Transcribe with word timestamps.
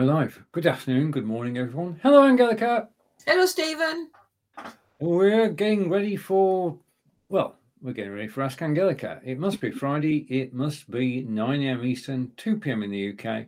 now 0.00 0.14
live. 0.14 0.42
Good 0.52 0.66
afternoon, 0.66 1.10
good 1.10 1.26
morning, 1.26 1.58
everyone. 1.58 2.00
Hello, 2.02 2.24
Angelica. 2.24 2.88
Hello, 3.26 3.44
Stephen. 3.44 4.08
We're 4.98 5.50
getting 5.50 5.90
ready 5.90 6.16
for, 6.16 6.78
well, 7.28 7.56
we're 7.82 7.92
getting 7.92 8.14
ready 8.14 8.28
for 8.28 8.42
Ask 8.42 8.62
Angelica. 8.62 9.20
It 9.24 9.38
must 9.38 9.60
be 9.60 9.70
Friday. 9.70 10.26
It 10.30 10.54
must 10.54 10.90
be 10.90 11.22
9 11.22 11.62
a.m. 11.62 11.84
Eastern, 11.84 12.32
2 12.38 12.56
p.m. 12.56 12.82
in 12.82 12.90
the 12.90 13.10
UK. 13.10 13.46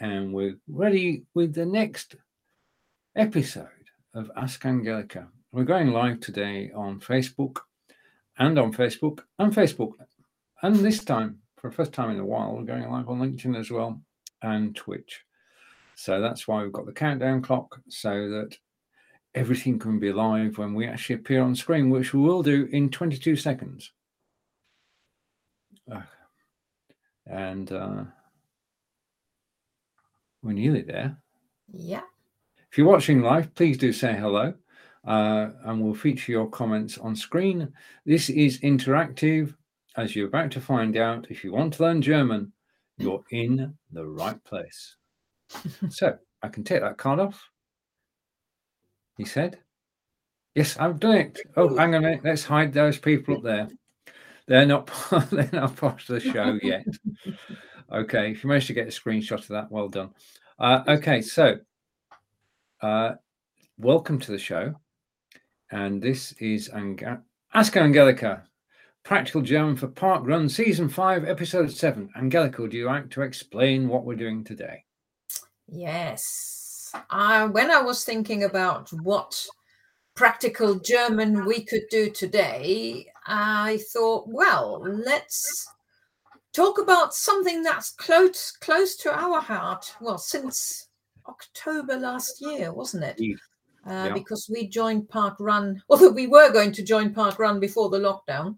And 0.00 0.32
we're 0.32 0.56
ready 0.66 1.26
with 1.34 1.54
the 1.54 1.66
next 1.66 2.16
episode 3.14 3.68
of 4.14 4.32
Ask 4.36 4.66
Angelica. 4.66 5.28
We're 5.52 5.62
going 5.62 5.92
live 5.92 6.18
today 6.18 6.72
on 6.74 6.98
Facebook 6.98 7.58
and 8.36 8.58
on 8.58 8.72
Facebook 8.72 9.20
and 9.38 9.54
Facebook. 9.54 9.92
And 10.60 10.74
this 10.76 11.04
time, 11.04 11.38
for 11.60 11.70
the 11.70 11.76
first 11.76 11.92
time 11.92 12.10
in 12.10 12.18
a 12.18 12.26
while, 12.26 12.56
we're 12.56 12.64
going 12.64 12.90
live 12.90 13.08
on 13.08 13.20
LinkedIn 13.20 13.56
as 13.56 13.70
well 13.70 14.00
and 14.42 14.74
Twitch. 14.74 15.24
So 15.96 16.20
that's 16.20 16.46
why 16.46 16.62
we've 16.62 16.72
got 16.72 16.86
the 16.86 16.92
countdown 16.92 17.42
clock 17.42 17.80
so 17.88 18.28
that 18.28 18.56
everything 19.34 19.78
can 19.78 19.98
be 19.98 20.12
live 20.12 20.58
when 20.58 20.74
we 20.74 20.86
actually 20.86 21.16
appear 21.16 21.42
on 21.42 21.54
screen, 21.54 21.90
which 21.90 22.14
we 22.14 22.20
will 22.20 22.42
do 22.42 22.68
in 22.72 22.90
22 22.90 23.36
seconds. 23.36 23.92
And 27.26 27.72
uh, 27.72 28.04
we're 30.42 30.52
nearly 30.52 30.82
there. 30.82 31.16
Yeah. 31.72 32.02
If 32.70 32.78
you're 32.78 32.86
watching 32.86 33.22
live, 33.22 33.54
please 33.54 33.78
do 33.78 33.92
say 33.92 34.14
hello. 34.14 34.54
Uh, 35.06 35.50
and 35.64 35.82
we'll 35.82 35.94
feature 35.94 36.32
your 36.32 36.48
comments 36.48 36.96
on 36.98 37.14
screen. 37.14 37.72
This 38.06 38.30
is 38.30 38.60
interactive. 38.60 39.54
As 39.96 40.16
you're 40.16 40.28
about 40.28 40.50
to 40.52 40.60
find 40.60 40.96
out, 40.96 41.26
if 41.30 41.44
you 41.44 41.52
want 41.52 41.74
to 41.74 41.82
learn 41.82 42.02
German, 42.02 42.52
you're 42.98 43.22
in 43.30 43.74
the 43.92 44.06
right 44.06 44.42
place. 44.44 44.96
so 45.90 46.16
I 46.42 46.48
can 46.48 46.64
take 46.64 46.80
that 46.80 46.98
card 46.98 47.20
off. 47.20 47.48
He 49.16 49.24
said, 49.24 49.58
Yes, 50.54 50.76
I've 50.78 51.00
done 51.00 51.16
it. 51.16 51.40
Oh, 51.56 51.76
hang 51.76 51.94
on 51.94 52.04
a 52.04 52.06
minute. 52.08 52.20
Let's 52.24 52.44
hide 52.44 52.72
those 52.72 52.98
people 52.98 53.36
up 53.36 53.42
there. 53.42 53.68
They're 54.46 54.66
not 54.66 54.90
they're 55.30 55.48
not 55.52 55.76
part 55.76 56.00
of 56.02 56.06
the 56.06 56.20
show 56.20 56.58
yet. 56.62 56.86
Okay, 57.92 58.32
if 58.32 58.42
you 58.42 58.48
managed 58.48 58.68
to 58.68 58.72
get 58.72 58.88
a 58.88 58.90
screenshot 58.90 59.38
of 59.38 59.48
that, 59.48 59.70
well 59.70 59.88
done. 59.88 60.10
Uh, 60.58 60.82
okay, 60.88 61.20
so 61.20 61.58
uh, 62.80 63.12
welcome 63.76 64.18
to 64.18 64.32
the 64.32 64.38
show. 64.38 64.74
And 65.70 66.02
this 66.02 66.32
is 66.40 66.70
Ang- 66.70 67.22
Ask 67.52 67.76
Angelica, 67.76 68.42
Practical 69.04 69.42
German 69.42 69.76
for 69.76 69.86
Park 69.88 70.22
Run, 70.24 70.48
Season 70.48 70.88
5, 70.88 71.24
Episode 71.24 71.70
7. 71.70 72.08
Angelica, 72.16 72.62
would 72.62 72.72
you 72.72 72.86
like 72.86 73.10
to 73.10 73.22
explain 73.22 73.86
what 73.86 74.04
we're 74.04 74.16
doing 74.16 74.42
today? 74.42 74.82
Yes. 75.66 76.92
Uh, 77.10 77.48
when 77.48 77.70
I 77.70 77.80
was 77.82 78.04
thinking 78.04 78.44
about 78.44 78.92
what 78.92 79.44
practical 80.14 80.76
German 80.76 81.44
we 81.44 81.64
could 81.64 81.84
do 81.90 82.10
today, 82.10 83.06
I 83.26 83.80
thought, 83.92 84.28
well, 84.28 84.80
let's 84.82 85.68
talk 86.52 86.78
about 86.78 87.14
something 87.14 87.62
that's 87.62 87.90
close 87.90 88.52
close 88.52 88.96
to 88.96 89.12
our 89.12 89.40
heart. 89.40 89.94
Well, 90.00 90.18
since 90.18 90.88
October 91.26 91.96
last 91.96 92.40
year, 92.40 92.72
wasn't 92.72 93.04
it? 93.04 93.20
Uh, 93.86 94.06
yeah. 94.08 94.14
Because 94.14 94.48
we 94.52 94.66
joined 94.68 95.08
Park 95.08 95.36
Run, 95.40 95.82
although 95.88 96.12
we 96.12 96.26
were 96.26 96.52
going 96.52 96.72
to 96.72 96.82
join 96.82 97.12
Park 97.12 97.38
Run 97.38 97.60
before 97.60 97.90
the 97.90 97.98
lockdown. 97.98 98.56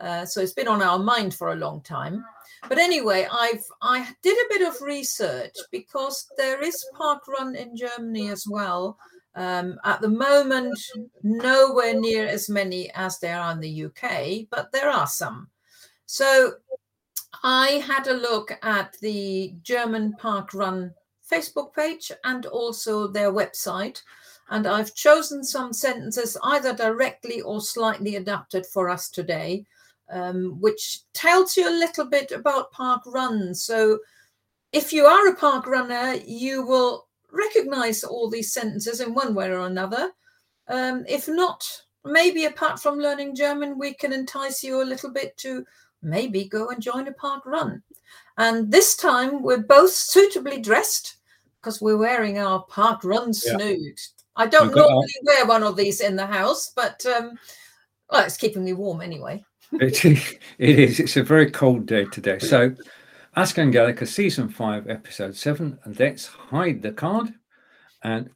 Uh, 0.00 0.24
so 0.24 0.40
it's 0.40 0.52
been 0.52 0.68
on 0.68 0.82
our 0.82 0.98
mind 0.98 1.34
for 1.34 1.52
a 1.52 1.56
long 1.56 1.80
time. 1.82 2.24
But 2.68 2.78
anyway, 2.78 3.26
I've 3.30 3.64
I 3.82 4.08
did 4.22 4.36
a 4.36 4.58
bit 4.58 4.68
of 4.68 4.80
research 4.82 5.54
because 5.70 6.26
there 6.36 6.62
is 6.62 6.84
park 6.96 7.28
run 7.28 7.54
in 7.54 7.76
Germany 7.76 8.30
as 8.30 8.46
well. 8.48 8.98
Um, 9.34 9.78
at 9.84 10.00
the 10.00 10.08
moment, 10.08 10.78
nowhere 11.22 11.94
near 11.94 12.26
as 12.26 12.48
many 12.48 12.90
as 12.94 13.18
there 13.20 13.38
are 13.38 13.52
in 13.52 13.60
the 13.60 13.84
UK, 13.84 14.48
but 14.50 14.72
there 14.72 14.90
are 14.90 15.06
some. 15.06 15.48
So 16.06 16.54
I 17.44 17.82
had 17.86 18.08
a 18.08 18.14
look 18.14 18.58
at 18.62 18.96
the 19.00 19.54
German 19.62 20.14
Park 20.14 20.54
Run 20.54 20.92
Facebook 21.30 21.74
page 21.74 22.10
and 22.24 22.46
also 22.46 23.06
their 23.06 23.32
website. 23.32 24.02
And 24.50 24.66
I've 24.66 24.94
chosen 24.94 25.44
some 25.44 25.72
sentences 25.72 26.36
either 26.42 26.72
directly 26.72 27.42
or 27.42 27.60
slightly 27.60 28.16
adapted 28.16 28.66
for 28.66 28.88
us 28.88 29.10
today 29.10 29.66
um, 30.10 30.60
which 30.60 31.00
tells 31.12 31.56
you 31.56 31.68
a 31.68 31.70
little 31.70 32.06
bit 32.06 32.32
about 32.32 32.72
park 32.72 33.02
runs. 33.06 33.62
So, 33.62 33.98
if 34.72 34.92
you 34.92 35.06
are 35.06 35.28
a 35.28 35.36
park 35.36 35.66
runner, 35.66 36.14
you 36.26 36.66
will 36.66 37.08
recognize 37.32 38.04
all 38.04 38.28
these 38.28 38.52
sentences 38.52 39.00
in 39.00 39.14
one 39.14 39.34
way 39.34 39.48
or 39.48 39.60
another. 39.60 40.10
Um, 40.68 41.04
if 41.08 41.28
not, 41.28 41.64
maybe 42.04 42.44
apart 42.44 42.80
from 42.80 42.98
learning 42.98 43.34
German, 43.34 43.78
we 43.78 43.94
can 43.94 44.12
entice 44.12 44.62
you 44.62 44.82
a 44.82 44.84
little 44.84 45.10
bit 45.10 45.36
to 45.38 45.64
maybe 46.02 46.44
go 46.44 46.68
and 46.68 46.82
join 46.82 47.08
a 47.08 47.12
park 47.12 47.44
run. 47.46 47.82
And 48.36 48.70
this 48.70 48.96
time 48.96 49.42
we're 49.42 49.62
both 49.62 49.92
suitably 49.92 50.60
dressed 50.60 51.16
because 51.60 51.80
we're 51.80 51.96
wearing 51.96 52.38
our 52.38 52.62
park 52.64 53.04
run 53.04 53.32
snood. 53.32 53.78
Yeah. 53.80 53.92
I 54.36 54.46
don't 54.46 54.74
normally 54.74 55.08
wear 55.24 55.46
one 55.46 55.64
of 55.64 55.76
these 55.76 56.00
in 56.00 56.14
the 56.14 56.26
house, 56.26 56.70
but 56.76 57.04
um, 57.06 57.32
well, 58.10 58.24
it's 58.24 58.36
keeping 58.36 58.64
me 58.64 58.74
warm 58.74 59.00
anyway 59.00 59.44
it, 59.72 60.04
it 60.58 60.78
is. 60.78 61.00
It's 61.00 61.16
a 61.16 61.22
very 61.22 61.50
cold 61.50 61.86
day 61.86 62.04
today. 62.06 62.38
So, 62.38 62.74
Ask 63.36 63.56
Angelica, 63.58 64.04
season 64.04 64.48
five, 64.48 64.88
episode 64.88 65.36
seven. 65.36 65.78
And 65.84 65.98
let's 66.00 66.26
hide 66.26 66.82
the 66.82 66.90
card. 66.90 67.32
And 68.02 68.30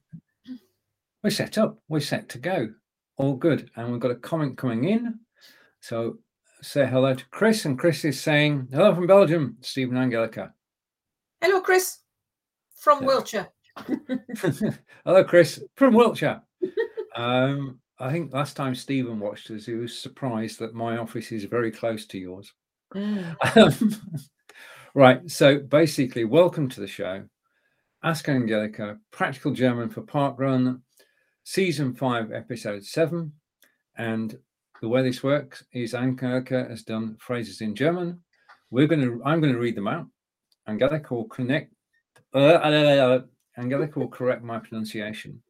we're 1.25 1.31
set 1.31 1.59
up. 1.59 1.79
We're 1.89 2.01
set 2.01 2.29
to 2.31 2.39
go. 2.39 2.69
All 3.17 3.35
good. 3.35 3.69
And 3.75 3.91
we've 3.91 4.01
got 4.01 4.13
a 4.13 4.17
comment 4.17 4.57
coming 4.57 4.85
in. 4.85 5.19
So, 5.81 6.19
say 6.63 6.87
hello 6.87 7.15
to 7.15 7.25
Chris. 7.31 7.65
And 7.65 7.77
Chris 7.79 8.05
is 8.05 8.21
saying, 8.21 8.69
hello 8.71 8.95
from 8.95 9.09
Belgium, 9.09 9.57
Stephen 9.61 9.97
Angelica. 9.97 10.53
Hello, 11.41 11.61
Chris 11.61 11.99
from 12.79 13.05
Wiltshire. 13.05 13.49
hello, 15.05 15.25
Chris 15.25 15.61
from 15.75 15.95
Wiltshire. 15.95 16.43
Um, 17.15 17.82
I 18.03 18.11
think 18.11 18.35
last 18.35 18.57
time 18.57 18.75
Stephen 18.75 19.21
watched 19.21 19.49
us, 19.53 19.67
he 19.67 19.75
was 19.75 19.97
surprised 19.97 20.59
that 20.59 20.75
my 20.75 20.97
office 20.97 21.31
is 21.31 21.45
very 21.45 21.71
close 21.71 22.05
to 22.07 22.19
yours. 22.19 22.53
Mm. 22.93 24.01
right. 24.97 25.31
So 25.31 25.61
basically, 25.61 26.25
welcome 26.25 26.69
to 26.71 26.81
the 26.81 26.89
show. 26.89 27.23
Ask 28.03 28.29
Angelica, 28.29 28.99
Practical 29.13 29.53
German 29.53 29.89
for 29.89 30.03
Park 30.03 30.35
Run, 30.41 30.83
Season 31.45 31.95
5, 31.95 32.33
Episode 32.33 32.85
7. 32.85 33.33
And 33.97 34.37
the 34.81 34.89
way 34.89 35.05
this 35.05 35.23
works 35.23 35.63
is 35.73 35.95
Angelica 35.95 36.67
has 36.69 36.83
done 36.83 37.17
phrases 37.21 37.61
in 37.61 37.73
German. 37.77 38.21
We're 38.73 38.89
going 38.89 39.03
to, 39.03 39.23
I'm 39.25 39.41
going 39.41 39.53
to 39.53 39.61
read 39.61 39.77
them 39.77 39.87
out. 39.87 40.09
Angelica 40.67 41.15
will 41.15 41.29
connect, 41.29 41.73
uh, 42.35 42.39
uh, 42.39 42.69
uh, 42.69 43.21
Angelica 43.57 44.01
will 44.01 44.09
correct 44.09 44.43
my 44.43 44.59
pronunciation 44.59 45.41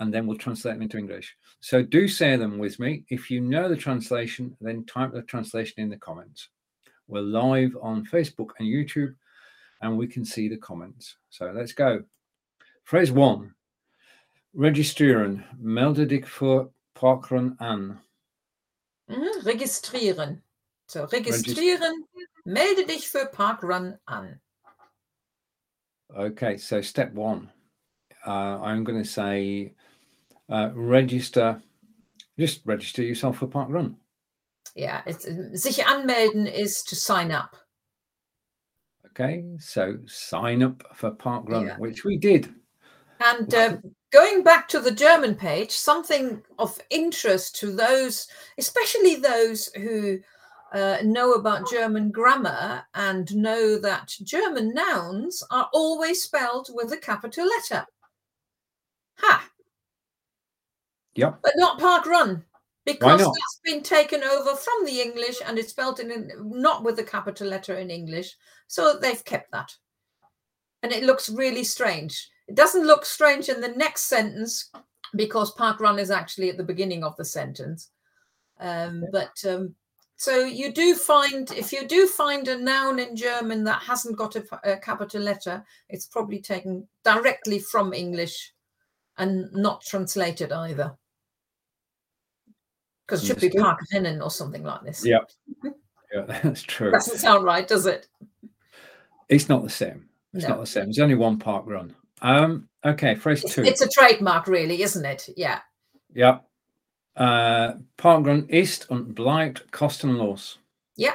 and 0.00 0.12
then 0.12 0.26
we'll 0.26 0.38
translate 0.38 0.74
them 0.74 0.82
into 0.82 0.98
English. 0.98 1.36
So 1.60 1.82
do 1.82 2.08
say 2.08 2.36
them 2.36 2.58
with 2.58 2.80
me. 2.80 3.04
If 3.10 3.30
you 3.30 3.40
know 3.40 3.68
the 3.68 3.76
translation, 3.76 4.56
then 4.60 4.84
type 4.86 5.12
the 5.12 5.22
translation 5.22 5.74
in 5.76 5.90
the 5.90 5.98
comments. 5.98 6.48
We're 7.06 7.20
live 7.20 7.76
on 7.82 8.06
Facebook 8.06 8.50
and 8.58 8.68
YouTube, 8.68 9.14
and 9.82 9.96
we 9.96 10.06
can 10.06 10.24
see 10.24 10.48
the 10.48 10.56
comments. 10.56 11.16
So 11.28 11.52
let's 11.54 11.72
go. 11.72 12.02
Phrase 12.84 13.12
one. 13.12 13.54
Registrieren. 14.56 15.44
Melde 15.60 16.08
dich 16.08 16.24
für 16.24 16.70
Parkrun 16.94 17.56
an. 17.60 18.00
Mhm, 19.08 19.44
registrieren. 19.44 20.42
So, 20.88 21.04
registrieren. 21.06 22.04
melde 22.46 22.86
dich 22.86 23.08
für 23.08 23.26
Parkrun 23.26 23.98
an. 24.06 24.40
Okay, 26.16 26.56
so 26.56 26.80
step 26.80 27.12
one. 27.12 27.50
Uh, 28.26 28.58
I'm 28.60 28.82
going 28.82 29.02
to 29.02 29.08
say 29.08 29.74
uh, 30.50 30.70
register, 30.74 31.62
just 32.38 32.60
register 32.64 33.02
yourself 33.02 33.38
for 33.38 33.46
Park 33.46 33.68
Run. 33.70 33.96
Yeah, 34.74 35.02
it's, 35.06 35.24
sich 35.60 35.78
anmelden 35.78 36.46
is 36.46 36.82
to 36.84 36.96
sign 36.96 37.30
up. 37.30 37.56
Okay, 39.06 39.44
so 39.58 39.98
sign 40.06 40.62
up 40.62 40.84
for 40.94 41.10
Park 41.10 41.48
Run, 41.48 41.66
yeah. 41.66 41.78
which 41.78 42.04
we 42.04 42.16
did. 42.16 42.54
And 43.20 43.52
uh, 43.54 43.76
going 44.12 44.42
back 44.42 44.68
to 44.68 44.80
the 44.80 44.90
German 44.90 45.34
page, 45.34 45.72
something 45.72 46.42
of 46.58 46.78
interest 46.90 47.56
to 47.56 47.72
those, 47.72 48.28
especially 48.58 49.16
those 49.16 49.66
who 49.74 50.20
uh, 50.72 50.98
know 51.04 51.32
about 51.34 51.68
German 51.68 52.10
grammar 52.10 52.82
and 52.94 53.34
know 53.34 53.78
that 53.78 54.14
German 54.22 54.72
nouns 54.72 55.42
are 55.50 55.68
always 55.72 56.22
spelled 56.22 56.68
with 56.72 56.92
a 56.92 56.96
capital 56.96 57.46
letter. 57.46 57.84
Ha! 59.18 59.50
Yeah. 61.14 61.34
But 61.42 61.52
not 61.56 61.78
Park 61.78 62.06
Run. 62.06 62.44
Because 62.86 63.20
that's 63.20 63.60
been 63.62 63.82
taken 63.82 64.24
over 64.24 64.56
from 64.56 64.86
the 64.86 65.00
English 65.00 65.36
and 65.46 65.58
it's 65.58 65.70
spelled 65.70 66.00
in 66.00 66.30
not 66.38 66.82
with 66.82 66.98
a 66.98 67.04
capital 67.04 67.46
letter 67.46 67.74
in 67.74 67.90
English. 67.90 68.34
So 68.68 68.98
they've 68.98 69.24
kept 69.24 69.52
that. 69.52 69.70
and 70.82 70.92
it 70.92 71.04
looks 71.04 71.28
really 71.28 71.64
strange. 71.64 72.28
It 72.48 72.54
doesn't 72.54 72.86
look 72.86 73.04
strange 73.04 73.48
in 73.48 73.60
the 73.60 73.68
next 73.68 74.02
sentence 74.02 74.70
because 75.14 75.52
park 75.52 75.80
run 75.80 75.98
is 75.98 76.10
actually 76.10 76.50
at 76.50 76.56
the 76.56 76.64
beginning 76.64 77.04
of 77.04 77.16
the 77.16 77.24
sentence. 77.24 77.90
Um, 78.58 79.04
but 79.12 79.32
um, 79.48 79.74
so 80.16 80.44
you 80.44 80.72
do 80.72 80.94
find, 80.94 81.50
if 81.52 81.72
you 81.72 81.86
do 81.86 82.06
find 82.06 82.46
a 82.48 82.58
noun 82.58 82.98
in 82.98 83.16
German 83.16 83.64
that 83.64 83.82
hasn't 83.82 84.16
got 84.16 84.36
a, 84.36 84.44
a 84.64 84.76
capital 84.76 85.22
letter, 85.22 85.64
it's 85.88 86.06
probably 86.06 86.40
taken 86.40 86.86
directly 87.04 87.58
from 87.58 87.92
English 87.92 88.52
and 89.20 89.52
not 89.52 89.82
translated 89.82 90.50
either. 90.50 90.96
Because 93.06 93.22
it 93.22 93.26
should 93.26 93.52
be 93.52 93.58
Park 93.58 93.80
Hennen 93.92 94.22
or 94.22 94.30
something 94.30 94.64
like 94.64 94.82
this. 94.82 95.04
Yeah. 95.04 95.20
Yeah, 96.12 96.24
that's 96.42 96.62
true. 96.62 96.90
Doesn't 96.90 97.18
sound 97.18 97.44
right, 97.44 97.68
does 97.68 97.86
it? 97.86 98.08
It's 99.28 99.48
not 99.48 99.62
the 99.62 99.70
same. 99.70 100.08
It's 100.32 100.44
no. 100.44 100.50
not 100.50 100.60
the 100.60 100.66
same. 100.66 100.84
There's 100.86 100.98
only 100.98 101.14
one 101.14 101.38
park 101.38 101.64
run. 101.66 101.94
Um, 102.22 102.68
okay, 102.84 103.14
phrase 103.14 103.44
it's, 103.44 103.54
two. 103.54 103.62
It's 103.62 103.82
a 103.82 103.88
trademark, 103.88 104.46
really, 104.46 104.82
isn't 104.82 105.04
it? 105.04 105.28
Yeah. 105.36 105.60
Yeah. 106.14 106.38
Uh, 107.16 107.74
Parkrun 107.98 108.48
ist 108.48 108.90
und 108.90 109.14
bleibt 109.14 109.70
kostenlos. 109.70 110.58
Ja. 110.96 111.12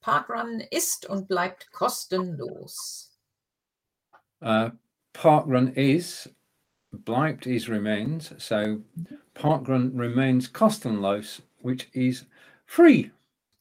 Parkrun 0.00 0.62
ist 0.70 1.06
und 1.06 1.28
bleibt 1.28 1.70
kostenlos. 1.72 3.10
Uh, 4.40 4.70
Parkrun 5.12 5.72
is, 5.74 6.28
bleibt 6.94 7.46
is 7.46 7.68
remains. 7.68 8.32
So 8.38 8.80
Parkrun 9.34 9.90
remains 9.94 10.48
kostenlos, 10.48 11.40
which 11.60 11.88
is 11.94 12.24
free. 12.66 13.10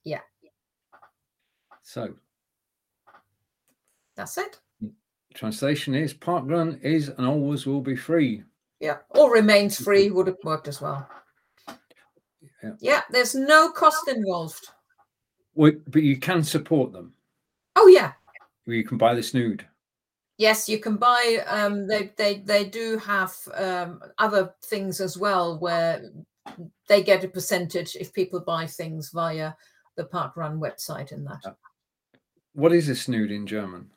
Yeah. 0.03 0.21
So 1.83 2.13
that's 4.15 4.37
it. 4.37 4.59
Translation 5.33 5.95
is 5.95 6.13
Parkrun 6.13 6.81
is 6.83 7.09
and 7.09 7.25
always 7.25 7.65
will 7.65 7.81
be 7.81 7.95
free. 7.95 8.43
Yeah, 8.79 8.97
or 9.09 9.31
remains 9.31 9.79
free 9.79 10.09
would 10.09 10.27
have 10.27 10.37
worked 10.43 10.67
as 10.67 10.81
well. 10.81 11.07
Yeah, 12.63 12.71
yeah 12.79 13.01
there's 13.11 13.35
no 13.35 13.71
cost 13.71 14.07
involved. 14.07 14.69
Well, 15.53 15.73
but 15.87 16.03
you 16.03 16.17
can 16.17 16.43
support 16.43 16.91
them. 16.91 17.13
Oh 17.75 17.87
yeah. 17.87 18.13
You 18.65 18.83
can 18.83 18.97
buy 18.97 19.13
the 19.13 19.23
snood. 19.23 19.65
Yes, 20.41 20.67
you 20.67 20.79
can 20.79 20.97
buy. 20.97 21.43
Um, 21.45 21.85
they 21.85 22.13
they 22.17 22.39
they 22.39 22.63
do 22.63 22.97
have 22.97 23.31
um, 23.53 24.01
other 24.17 24.55
things 24.63 24.99
as 24.99 25.15
well 25.15 25.59
where 25.59 26.01
they 26.87 27.03
get 27.03 27.23
a 27.23 27.27
percentage 27.27 27.95
if 27.95 28.11
people 28.11 28.39
buy 28.39 28.65
things 28.65 29.11
via 29.13 29.53
the 29.97 30.05
Park 30.05 30.35
Run 30.35 30.59
website 30.59 31.11
and 31.11 31.27
that. 31.27 31.55
What 32.53 32.73
is 32.73 32.89
a 32.89 32.95
snood 32.95 33.29
in 33.29 33.45
German? 33.45 33.91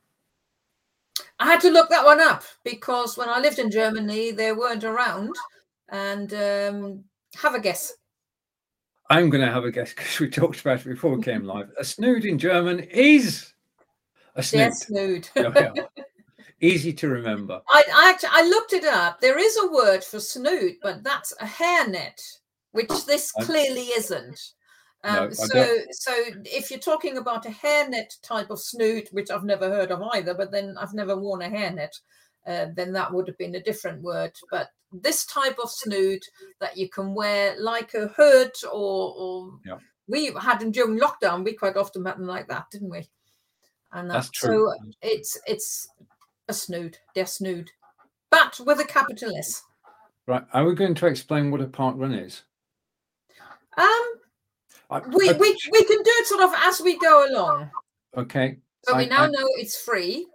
I 1.39 1.47
had 1.47 1.63
to 1.63 1.71
look 1.71 1.89
that 1.89 2.05
one 2.05 2.21
up 2.21 2.45
because 2.63 3.17
when 3.17 3.31
I 3.31 3.39
lived 3.41 3.59
in 3.59 3.71
Germany, 3.71 4.31
they 4.31 4.53
weren't 4.53 4.85
around. 4.85 5.35
And 5.89 6.35
um, 6.35 7.05
have 7.37 7.55
a 7.55 7.59
guess. 7.59 7.91
I'm 9.09 9.31
going 9.31 9.47
to 9.47 9.51
have 9.51 9.65
a 9.65 9.71
guess 9.71 9.95
because 9.95 10.21
we 10.21 10.29
talked 10.29 10.61
about 10.61 10.81
it 10.81 10.89
before 10.89 11.17
we 11.17 11.23
came 11.23 11.45
live. 11.45 11.71
A 11.79 11.85
snood 11.85 12.27
in 12.27 12.39
German 12.39 12.81
is 12.81 13.55
a 14.35 14.43
snood. 14.43 14.61
Yes, 14.61 14.87
snood. 14.89 15.29
Easy 16.65 16.95
to 16.95 17.09
remember. 17.09 17.61
I, 17.69 17.85
I 17.95 18.11
actually 18.11 18.31
I 18.33 18.49
looked 18.49 18.73
it 18.73 18.85
up. 18.87 19.21
There 19.21 19.39
is 19.39 19.59
a 19.59 19.71
word 19.71 20.03
for 20.03 20.19
snood, 20.19 20.77
but 20.83 21.05
that's 21.05 21.33
a 21.41 21.45
hairnet, 21.45 22.21
which 22.73 23.05
this 23.05 23.33
clearly 23.33 23.89
isn't. 23.89 24.41
Um, 25.05 25.25
no, 25.25 25.31
so, 25.31 25.79
so 25.91 26.13
if 26.47 26.71
you're 26.71 26.81
talking 26.81 27.19
about 27.19 27.45
a 27.45 27.51
hairnet 27.51 28.19
type 28.23 28.49
of 28.49 28.59
snood, 28.59 29.07
which 29.13 29.31
I've 29.31 29.45
never 29.45 29.69
heard 29.69 29.91
of 29.91 30.03
either, 30.15 30.33
but 30.33 30.51
then 30.51 30.75
I've 30.81 30.95
never 30.95 31.15
worn 31.15 31.43
a 31.43 31.51
hairnet, 31.51 32.01
uh, 32.47 32.67
then 32.75 32.95
that 32.95 33.13
would 33.13 33.29
have 33.29 33.37
been 33.37 33.57
a 33.57 33.63
different 33.63 34.01
word. 34.01 34.33
But 34.51 34.69
this 34.91 35.27
type 35.27 35.59
of 35.63 35.71
snood 35.71 36.23
that 36.61 36.79
you 36.79 36.89
can 36.89 37.15
wear 37.15 37.57
like 37.61 37.93
a 37.93 38.09
hood, 38.17 38.53
or, 38.73 39.15
or 39.19 39.59
yeah. 39.67 39.77
we 40.09 40.33
had 40.41 40.63
in 40.63 40.71
during 40.71 40.99
lockdown, 40.99 41.45
we 41.45 41.53
quite 41.53 41.77
often 41.77 42.07
had 42.07 42.17
them 42.17 42.27
like 42.27 42.49
that, 42.49 42.71
didn't 42.73 42.89
we? 42.91 43.07
And 43.93 44.09
that's, 44.11 44.29
that's 44.29 44.31
true. 44.31 44.73
So 44.73 44.93
it's 45.03 45.39
it's 45.47 45.89
a 46.49 46.53
snood, 46.53 46.99
they're 47.15 47.27
snood, 47.27 47.71
but 48.31 48.59
with 48.65 48.81
a 48.81 48.85
capital 48.85 49.37
S. 49.37 49.63
Right. 50.27 50.45
Are 50.53 50.65
we 50.65 50.75
going 50.75 50.95
to 50.95 51.07
explain 51.07 51.51
what 51.51 51.61
a 51.61 51.67
park 51.67 51.97
run 51.99 52.15
is? 52.15 52.43
Um, 53.77 53.87
I, 54.91 55.01
we, 55.09 55.29
I, 55.29 55.33
we 55.33 55.57
we 55.73 55.85
can 55.85 56.03
do 56.03 56.13
it 56.21 56.27
sort 56.27 56.43
of 56.43 56.53
as 56.57 56.81
we 56.81 56.99
go 56.99 57.27
along. 57.31 57.71
Okay. 58.17 58.59
So 58.85 58.97
we 58.97 59.07
now 59.07 59.27
know 59.27 59.47
it's 59.57 59.81
free, 59.81 60.27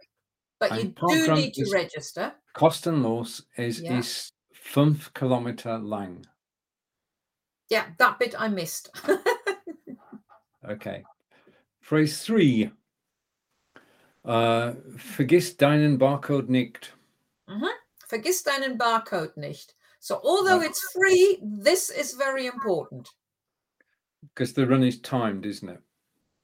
but 0.60 0.76
you 0.76 0.94
do 1.08 1.34
need 1.34 1.54
to 1.54 1.70
register. 1.72 2.34
Kostenlos 2.56 3.44
is 3.58 3.82
yeah. 3.82 4.00
is 4.00 4.32
fünf 4.54 5.14
Kilometer 5.14 5.78
lang. 5.78 6.26
Yeah, 7.70 7.86
that 8.00 8.20
bit 8.20 8.36
I 8.38 8.48
missed. 8.48 8.90
okay. 10.70 11.04
Phrase 11.82 12.22
three. 12.24 12.72
Uh, 14.30 14.76
vergiss 14.96 15.58
deinen 15.58 15.98
Barcode 15.98 16.50
nicht. 16.50 16.94
Mm-hmm. 17.48 17.66
Vergiss 18.08 18.44
deinen 18.44 18.78
Barcode 18.78 19.36
nicht. 19.38 19.76
So 20.00 20.22
although 20.24 20.62
it's 20.62 20.92
free, 20.92 21.40
this 21.42 21.90
is 21.90 22.14
very 22.14 22.46
important 22.46 23.10
because 24.22 24.54
the 24.54 24.68
run 24.68 24.84
is 24.84 25.02
timed, 25.02 25.48
isn't 25.48 25.70
it? 25.70 25.82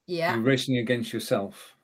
Yeah. 0.07 0.33
You're 0.33 0.43
racing 0.43 0.77
against 0.79 1.13
yourself 1.13 1.75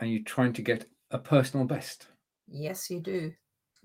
and 0.00 0.10
you're 0.10 0.24
trying 0.24 0.52
to 0.54 0.62
get 0.62 0.86
a 1.12 1.18
personal 1.18 1.64
best. 1.64 2.08
Yes, 2.48 2.90
you 2.90 3.00
do. 3.00 3.32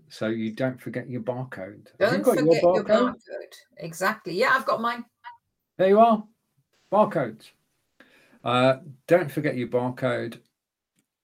So 0.10 0.30
you 0.30 0.52
don't 0.52 0.82
forget 0.82 1.08
your 1.08 1.22
barcode. 1.22 1.90
Don't 2.00 2.26
forget 2.26 2.44
your 2.44 2.56
barcode? 2.56 2.76
your 2.76 2.84
barcode? 2.86 3.56
Exactly. 3.78 4.34
Yeah, 4.34 4.54
I've 4.56 4.66
got 4.66 4.82
mine. 4.82 5.06
There 5.78 5.90
you 5.90 6.00
are. 6.00 6.24
Barcodes. 6.92 7.52
Uh, 8.44 8.78
don't 9.08 9.32
forget 9.32 9.56
your 9.56 9.70
barcode 9.70 10.40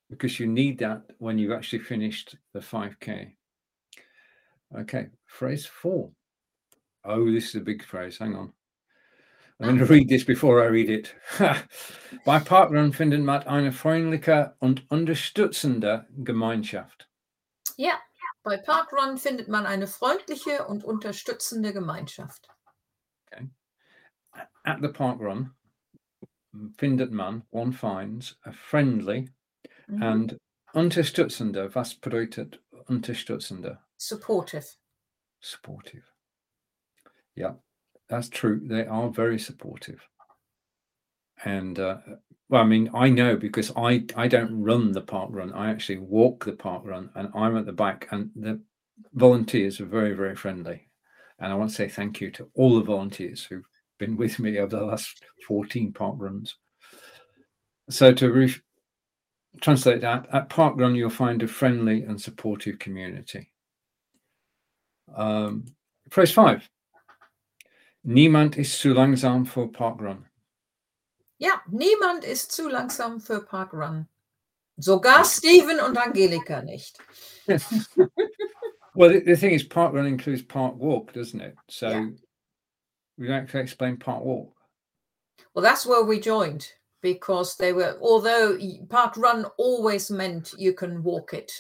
because 0.10 0.40
you 0.40 0.48
need 0.48 0.80
that 0.80 1.04
when 1.18 1.38
you've 1.38 1.52
actually 1.52 1.80
finished 1.80 2.36
the 2.54 2.60
5K. 2.60 3.32
Okay, 4.78 5.08
phrase 5.26 5.66
four. 5.66 6.12
Oh, 7.04 7.32
this 7.32 7.50
is 7.50 7.56
a 7.56 7.62
big 7.62 7.84
phrase. 7.84 8.18
Hang 8.18 8.36
on. 8.36 8.54
I'm 9.62 9.68
going 9.68 9.78
to 9.80 9.86
read 9.86 10.08
this 10.08 10.24
before 10.24 10.64
I 10.64 10.68
read 10.68 10.90
it. 10.90 11.14
Bei 12.26 12.40
Parkrun 12.40 12.94
findet 12.94 13.22
man 13.22 13.44
eine 13.44 13.74
freundliche 13.74 14.56
und 14.60 14.90
unterstützende 14.90 16.08
Gemeinschaft. 16.24 17.10
Ja, 17.76 18.00
bei 18.44 18.58
Parkrun 18.58 19.18
findet 19.18 19.50
man 19.50 19.66
eine 19.66 19.88
freundliche 19.88 20.66
und 20.66 20.84
unterstützende 20.86 21.74
Gemeinschaft. 21.74 22.48
Okay. 23.28 23.50
At 24.64 24.80
the 24.82 24.88
Parkrun 24.88 25.52
findet 26.78 27.12
man, 27.12 27.44
one 27.52 27.72
finds, 27.72 28.36
a 28.46 28.52
friendly 28.52 29.30
mhm. 29.90 30.02
and 30.02 30.38
unterstützende. 30.74 31.74
Was 31.76 31.94
bedeutet 31.94 32.60
unterstützende? 32.88 33.78
Supportive. 33.98 34.66
Supportive. 35.42 36.04
Yeah. 37.36 37.54
That's 38.10 38.30
true. 38.30 38.60
They 38.64 38.86
are 38.86 39.10
very 39.10 39.38
supportive. 39.38 40.02
And 41.46 41.80
uh, 41.80 41.98
well, 42.50 42.64
I 42.64 42.66
mean, 42.66 42.90
I 42.94 43.10
know 43.10 43.38
because 43.38 43.72
I 43.78 44.04
I 44.16 44.28
don't 44.28 44.62
run 44.62 44.92
the 44.92 45.02
park 45.02 45.30
run. 45.32 45.54
I 45.54 45.70
actually 45.70 46.00
walk 46.00 46.44
the 46.44 46.54
park 46.54 46.84
run, 46.86 47.12
and 47.16 47.30
I'm 47.36 47.56
at 47.56 47.66
the 47.66 47.72
back. 47.72 48.08
And 48.12 48.32
the 48.36 48.60
volunteers 49.14 49.80
are 49.80 49.86
very 49.86 50.14
very 50.14 50.36
friendly. 50.36 50.90
And 51.40 51.54
I 51.54 51.56
want 51.56 51.70
to 51.70 51.76
say 51.76 51.88
thank 51.88 52.20
you 52.20 52.32
to 52.32 52.50
all 52.56 52.76
the 52.76 52.84
volunteers 52.84 53.46
who've 53.46 53.68
been 54.00 54.18
with 54.18 54.40
me 54.40 54.58
over 54.58 54.78
the 54.78 54.86
last 54.86 55.24
14 55.48 55.94
park 55.94 56.16
runs. 56.18 56.56
So 57.90 58.12
to 58.14 58.32
re- 58.32 58.56
translate 59.62 60.02
that, 60.02 60.28
at 60.34 60.50
park 60.50 60.76
run 60.78 60.96
you'll 60.96 61.10
find 61.10 61.44
a 61.44 61.48
friendly 61.48 62.04
and 62.04 62.20
supportive 62.20 62.80
community. 62.80 63.52
Um, 65.16 65.66
phrase 66.10 66.32
five. 66.32 66.68
Niemand 68.06 68.58
ist 68.58 68.80
zu 68.80 68.94
langsam 68.94 69.46
für 69.46 69.68
Parkrun. 69.68 70.26
Ja, 71.38 71.62
niemand 71.68 72.24
ist 72.24 72.52
zu 72.52 72.70
langsam 72.70 73.20
für 73.20 73.42
Parkrun. 73.42 74.08
Sogar 74.78 75.26
Stephen 75.26 75.80
und 75.80 75.98
Angelica 75.98 76.62
nicht. 76.62 76.98
well, 78.96 79.10
the, 79.10 79.20
the, 79.26 79.36
thing 79.36 79.52
is, 79.52 79.64
Parkrun 79.64 80.08
includes 80.08 80.42
Park 80.42 80.76
Walk, 80.78 81.12
doesn't 81.12 81.42
it? 81.42 81.56
So 81.68 81.90
yeah. 81.90 82.08
We 83.20 83.28
like 83.28 83.50
to 83.50 83.60
explain 83.60 83.98
Park 83.98 84.24
Walk. 84.24 84.52
Well, 85.54 85.64
that's 85.64 85.86
where 85.86 86.04
we 86.04 86.20
joined 86.20 86.72
because 87.02 87.56
they 87.58 87.74
were, 87.74 87.98
although 88.02 88.58
Park 88.90 89.18
Run 89.18 89.46
always 89.58 90.10
meant 90.10 90.54
you 90.58 90.74
can 90.74 91.04
walk 91.04 91.34
it 91.34 91.52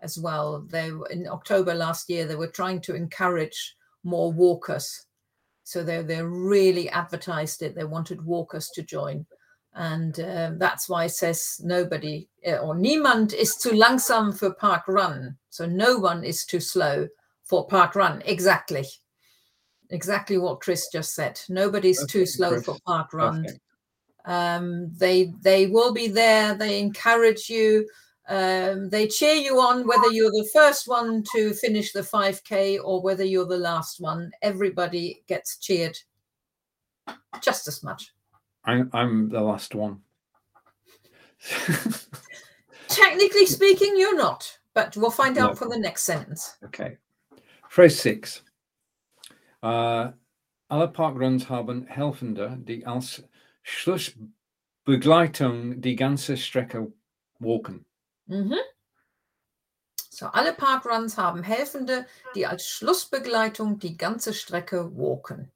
as 0.00 0.18
well. 0.18 0.64
They 0.68 0.90
in 1.10 1.26
October 1.26 1.74
last 1.74 2.08
year 2.08 2.26
they 2.26 2.36
were 2.36 2.46
trying 2.48 2.80
to 2.82 2.94
encourage 2.94 3.74
more 4.04 4.32
walkers 4.32 5.06
so 5.68 5.84
they 5.84 6.00
they 6.00 6.22
really 6.22 6.88
advertised 6.88 7.60
it. 7.60 7.74
They 7.74 7.84
wanted 7.84 8.24
walkers 8.24 8.70
to 8.70 8.82
join, 8.82 9.26
And 9.74 10.18
uh, 10.18 10.52
that's 10.56 10.88
why 10.88 11.04
it 11.04 11.10
says 11.10 11.60
nobody 11.62 12.26
uh, 12.46 12.56
or 12.64 12.74
niemand 12.74 13.34
is 13.34 13.54
too 13.54 13.72
langsam 13.72 14.32
for 14.32 14.54
park 14.54 14.84
run. 14.88 15.36
So 15.50 15.66
no 15.66 15.98
one 15.98 16.24
is 16.24 16.46
too 16.46 16.60
slow 16.60 17.06
for 17.44 17.66
park 17.66 17.94
run. 17.96 18.22
Exactly. 18.24 18.86
Exactly 19.90 20.38
what 20.38 20.60
Chris 20.60 20.88
just 20.92 21.14
said. 21.14 21.40
Nobody's 21.48 22.02
okay, 22.02 22.12
too 22.12 22.26
slow 22.26 22.50
Chris. 22.50 22.64
for 22.64 22.76
park 22.86 23.12
run. 23.12 23.46
Okay. 23.46 23.58
Um, 24.24 24.92
they 24.98 25.32
they 25.40 25.66
will 25.66 25.92
be 25.92 26.08
there. 26.08 26.54
They 26.54 26.80
encourage 26.80 27.48
you. 27.48 27.88
Um, 28.28 28.90
they 28.90 29.06
cheer 29.06 29.34
you 29.34 29.58
on 29.58 29.86
whether 29.86 30.12
you're 30.12 30.30
the 30.30 30.50
first 30.52 30.86
one 30.86 31.24
to 31.34 31.54
finish 31.54 31.92
the 31.92 32.02
5k 32.02 32.78
or 32.84 33.00
whether 33.00 33.24
you're 33.24 33.46
the 33.46 33.56
last 33.56 34.00
one. 34.00 34.30
Everybody 34.42 35.22
gets 35.28 35.56
cheered 35.56 35.96
just 37.40 37.66
as 37.68 37.82
much. 37.82 38.12
I'm 38.64 38.90
I'm 38.92 39.30
the 39.30 39.40
last 39.40 39.74
one. 39.74 40.02
Technically 42.88 43.46
speaking, 43.46 43.94
you're 43.96 44.16
not, 44.16 44.58
but 44.74 44.94
we'll 44.96 45.10
find 45.10 45.38
out 45.38 45.52
no. 45.52 45.54
for 45.54 45.68
the 45.68 45.78
next 45.78 46.02
sentence. 46.02 46.56
Okay. 46.64 46.98
Phrase 47.70 47.98
six. 47.98 48.42
Uh, 49.62 50.12
alle 50.68 50.88
Parkruns 50.88 51.48
haben 51.48 51.86
Helfende, 51.86 52.58
die 52.60 52.86
als 52.86 53.24
Schlussbegleitung 53.62 55.80
die 55.80 55.96
ganze 55.96 56.36
Strecke 56.36 56.92
walken. 57.38 57.86
Mhm. 58.26 58.58
So, 60.10 60.26
alle 60.26 60.52
Parkruns 60.52 61.16
haben 61.16 61.42
Helfende, 61.42 62.06
die 62.34 62.46
als 62.46 62.68
Schlussbegleitung 62.68 63.78
die 63.78 63.96
ganze 63.96 64.34
Strecke 64.34 64.94
walken. 64.96 65.50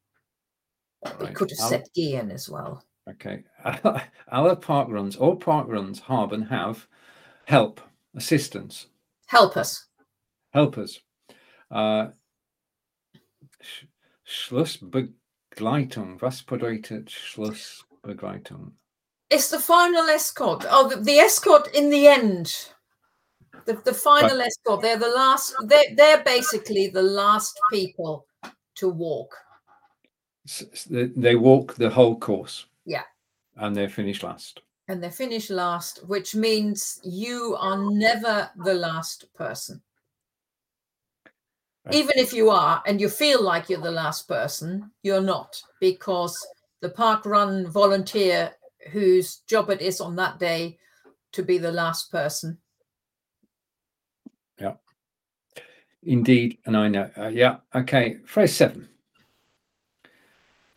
We 1.18 1.32
could 1.32 1.50
have 1.50 1.68
said 1.68 1.92
gehen 1.94 2.30
as 2.30 2.48
well. 2.48 2.84
Okay. 3.08 3.44
Alle 4.28 4.56
parkruns, 4.56 5.18
all 5.18 5.36
parkruns 5.36 6.00
haben 6.02 6.48
have 6.48 6.86
help, 7.44 7.80
assistance. 8.14 8.86
Helpers. 9.26 9.88
Helpers. 10.50 11.00
Uh, 11.70 12.08
Schlussbegleitung. 14.32 16.20
Was 16.20 16.42
bedeutet 16.42 17.10
Schlussbegleitung? 17.10 18.72
It's 19.30 19.50
the 19.50 19.58
final 19.58 20.08
escort. 20.08 20.64
Oh, 20.68 20.88
the, 20.88 20.96
the 20.96 21.18
escort 21.18 21.68
in 21.74 21.90
the 21.90 22.06
end. 22.06 22.54
The, 23.66 23.74
the 23.84 23.94
final 23.94 24.40
escort. 24.40 24.82
They're 24.82 24.98
the 24.98 25.08
last. 25.08 25.54
They're, 25.66 25.94
they're 25.96 26.22
basically 26.24 26.88
the 26.88 27.02
last 27.02 27.58
people 27.70 28.26
to 28.76 28.88
walk. 28.88 29.34
They 30.90 31.36
walk 31.36 31.74
the 31.74 31.90
whole 31.90 32.18
course. 32.18 32.66
Yeah. 32.84 33.04
And 33.56 33.76
they're 33.76 33.88
finished 33.88 34.22
last. 34.22 34.60
And 34.88 35.02
they're 35.02 35.10
finished 35.10 35.50
last, 35.50 36.04
which 36.08 36.34
means 36.34 37.00
you 37.04 37.56
are 37.60 37.78
never 37.78 38.50
the 38.64 38.74
last 38.74 39.32
person. 39.34 39.80
Right. 41.84 41.94
Even 41.96 42.12
if 42.16 42.32
you 42.32 42.50
are 42.50 42.82
and 42.86 43.00
you 43.00 43.08
feel 43.08 43.42
like 43.42 43.68
you're 43.68 43.80
the 43.80 43.90
last 43.90 44.28
person, 44.28 44.90
you're 45.02 45.20
not 45.20 45.60
because 45.80 46.46
the 46.80 46.90
park 46.90 47.26
run 47.26 47.66
volunteer 47.68 48.52
whose 48.90 49.38
job 49.48 49.70
it 49.70 49.80
is 49.80 50.00
on 50.00 50.16
that 50.16 50.38
day 50.38 50.78
to 51.32 51.42
be 51.42 51.58
the 51.58 51.72
last 51.72 52.12
person. 52.12 52.58
Yeah. 54.60 54.74
Indeed. 56.04 56.58
And 56.66 56.76
I 56.76 56.88
know. 56.88 57.10
Uh, 57.16 57.28
yeah. 57.28 57.56
Okay. 57.74 58.18
Phrase 58.26 58.54
seven. 58.54 58.88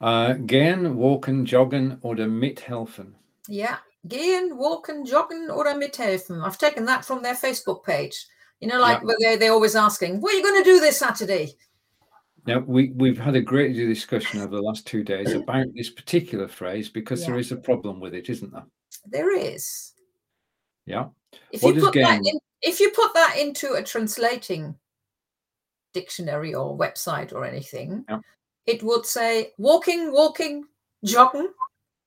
Uh, 0.02 0.34
gehen, 0.34 0.96
walken, 0.96 1.46
joggen 1.46 2.00
oder 2.02 2.28
mithelfen. 2.28 3.14
Yeah. 3.48 3.78
Gehen, 4.08 4.58
walken, 4.58 5.06
joggen 5.06 5.50
oder 5.50 5.74
mithelfen. 5.76 6.44
I've 6.44 6.58
taken 6.58 6.86
that 6.86 7.06
from 7.06 7.22
their 7.22 7.36
Facebook 7.36 7.84
page. 7.84 8.28
You 8.60 8.68
know, 8.68 8.80
like 8.80 9.02
yeah. 9.02 9.14
they're, 9.20 9.38
they're 9.38 9.52
always 9.52 9.76
asking, 9.76 10.22
what 10.22 10.34
are 10.34 10.38
you 10.38 10.44
going 10.44 10.64
to 10.64 10.70
do 10.70 10.80
this 10.80 10.98
Saturday? 10.98 11.54
Now, 12.48 12.60
we, 12.60 12.92
we've 12.92 13.18
had 13.18 13.36
a 13.36 13.42
great 13.42 13.74
discussion 13.74 14.40
over 14.40 14.56
the 14.56 14.62
last 14.62 14.86
two 14.86 15.04
days 15.04 15.34
about 15.34 15.66
this 15.76 15.90
particular 15.90 16.48
phrase 16.48 16.90
because 16.90 17.22
yeah. 17.22 17.28
there 17.28 17.40
is 17.40 17.52
a 17.52 17.56
problem 17.56 18.00
with 18.00 18.14
it, 18.14 18.30
isn't 18.30 18.52
there? 18.52 18.66
There 19.06 19.36
is. 19.36 19.94
Yeah. 20.86 21.08
If 21.52 21.64
what 21.64 21.76
you 21.76 21.82
put 21.82 21.96
that 21.96 22.20
in, 22.20 22.40
if 22.62 22.80
you 22.80 22.92
put 22.92 23.14
that 23.16 23.38
into 23.40 23.74
a 23.74 23.84
translating 23.84 24.76
dictionary 25.94 26.54
or 26.54 26.78
website 26.78 27.34
or 27.34 27.46
anything, 27.46 28.06
yeah. 28.08 28.20
it 28.68 28.84
would 28.84 29.06
say 29.06 29.52
walking, 29.58 30.12
walking, 30.12 30.66
jogging, 31.04 31.50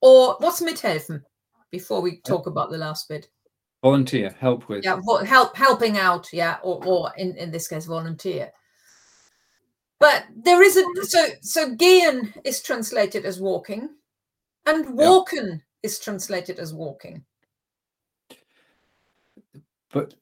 or 0.00 0.36
what's 0.38 0.60
mithelfen 0.60 1.22
before 1.70 2.00
we 2.00 2.20
talk 2.20 2.46
about 2.46 2.70
the 2.70 2.78
last 2.78 3.08
bit. 3.08 3.28
Volunteer, 3.82 4.34
help 4.40 4.68
with. 4.68 4.84
Yeah, 4.84 5.00
help 5.24 5.56
helping 5.56 5.98
out, 5.98 6.28
yeah, 6.32 6.58
or, 6.62 6.84
or 6.84 7.12
in, 7.16 7.36
in 7.36 7.50
this 7.50 7.68
case, 7.68 7.86
volunteer. 7.86 8.50
But 10.00 10.24
there 10.34 10.62
is 10.62 10.76
a 10.76 10.84
so 11.04 11.26
so 11.40 11.74
gehen 11.74 12.32
is 12.44 12.62
translated 12.62 13.24
as 13.24 13.40
walking, 13.40 13.90
and 14.66 14.86
walken 14.86 15.48
yeah. 15.48 15.56
is 15.82 15.98
translated 15.98 16.58
as 16.58 16.74
walking. 16.74 17.24
But 19.90 20.14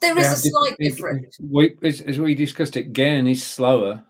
there 0.00 0.18
is 0.18 0.32
a 0.32 0.36
slight 0.36 0.76
it, 0.78 0.90
difference. 0.90 1.38
We, 1.40 1.76
as, 1.82 2.00
as, 2.00 2.18
we 2.18 2.34
discussed 2.34 2.76
it, 2.76 2.92
gehen 2.92 3.30
is 3.30 3.42
slower. 3.42 4.02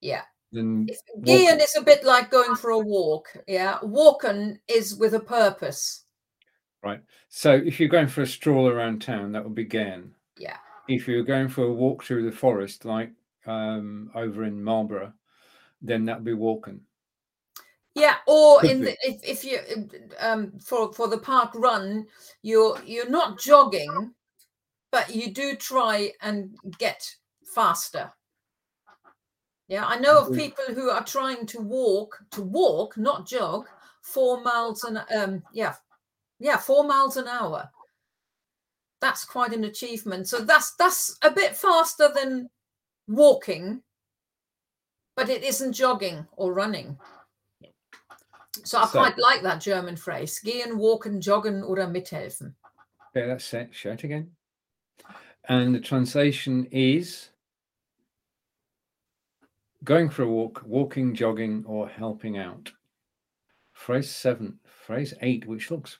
Yeah. 0.00 0.22
Than 0.52 0.86
gehen 1.20 1.60
is 1.60 1.76
a 1.76 1.82
bit 1.82 2.04
like 2.04 2.30
going 2.30 2.54
for 2.56 2.70
a 2.70 2.78
walk. 2.78 3.28
Yeah. 3.46 3.78
Walken 3.82 4.58
is 4.68 4.96
with 4.96 5.14
a 5.14 5.20
purpose. 5.20 6.01
Right. 6.82 7.00
So 7.28 7.52
if 7.52 7.78
you're 7.78 7.88
going 7.88 8.08
for 8.08 8.22
a 8.22 8.26
stroll 8.26 8.68
around 8.68 9.02
town, 9.02 9.32
that 9.32 9.44
would 9.44 9.54
be 9.54 9.64
gehen. 9.64 10.10
Yeah. 10.36 10.56
If 10.88 11.06
you're 11.06 11.22
going 11.22 11.48
for 11.48 11.64
a 11.64 11.72
walk 11.72 12.02
through 12.02 12.28
the 12.28 12.36
forest, 12.36 12.84
like 12.84 13.10
um, 13.46 14.10
over 14.14 14.44
in 14.44 14.62
Marlborough, 14.62 15.12
then 15.80 16.04
that'd 16.04 16.24
be 16.24 16.32
walking. 16.32 16.80
Yeah, 17.94 18.16
or 18.26 18.60
Could 18.60 18.70
in 18.70 18.80
the, 18.80 18.96
if 19.02 19.22
if 19.22 19.44
you 19.44 19.58
um, 20.18 20.58
for 20.58 20.92
for 20.94 21.08
the 21.08 21.18
park 21.18 21.50
run, 21.54 22.06
you're 22.42 22.78
you're 22.86 23.10
not 23.10 23.38
jogging, 23.38 24.14
but 24.90 25.14
you 25.14 25.32
do 25.32 25.54
try 25.56 26.12
and 26.22 26.56
get 26.78 27.06
faster. 27.54 28.10
Yeah, 29.68 29.86
I 29.86 29.98
know 29.98 30.18
of 30.20 30.34
people 30.34 30.64
who 30.74 30.90
are 30.90 31.04
trying 31.04 31.46
to 31.46 31.60
walk 31.60 32.18
to 32.30 32.42
walk, 32.42 32.96
not 32.96 33.26
jog, 33.26 33.66
four 34.00 34.40
miles 34.40 34.84
and 34.84 35.02
um 35.14 35.42
yeah, 35.52 35.74
yeah, 36.42 36.56
four 36.56 36.84
miles 36.84 37.16
an 37.16 37.28
hour. 37.28 37.70
That's 39.00 39.24
quite 39.24 39.52
an 39.52 39.64
achievement. 39.64 40.28
So 40.28 40.40
that's 40.40 40.74
that's 40.74 41.16
a 41.22 41.30
bit 41.30 41.56
faster 41.56 42.10
than 42.12 42.50
walking, 43.06 43.82
but 45.16 45.28
it 45.28 45.44
isn't 45.44 45.72
jogging 45.72 46.26
or 46.36 46.52
running. 46.52 46.98
So 48.64 48.78
I 48.78 48.86
so, 48.86 48.98
quite 48.98 49.18
like 49.18 49.42
that 49.42 49.60
German 49.60 49.96
phrase. 49.96 50.40
Gehen, 50.44 50.72
walken, 50.72 51.20
joggen 51.20 51.62
oder 51.62 51.86
mithelfen. 51.86 52.54
Yeah, 53.14 53.26
that's 53.26 53.54
it. 53.54 53.68
Show 53.72 53.92
it 53.92 54.04
again. 54.04 54.32
And 55.48 55.74
the 55.74 55.80
translation 55.80 56.66
is 56.70 57.30
going 59.84 60.10
for 60.10 60.22
a 60.22 60.28
walk, 60.28 60.62
walking, 60.64 61.14
jogging, 61.14 61.64
or 61.66 61.88
helping 61.88 62.38
out. 62.38 62.72
Phrase 63.72 64.10
seven, 64.10 64.58
phrase 64.64 65.14
eight, 65.22 65.46
which 65.46 65.70
looks 65.70 65.98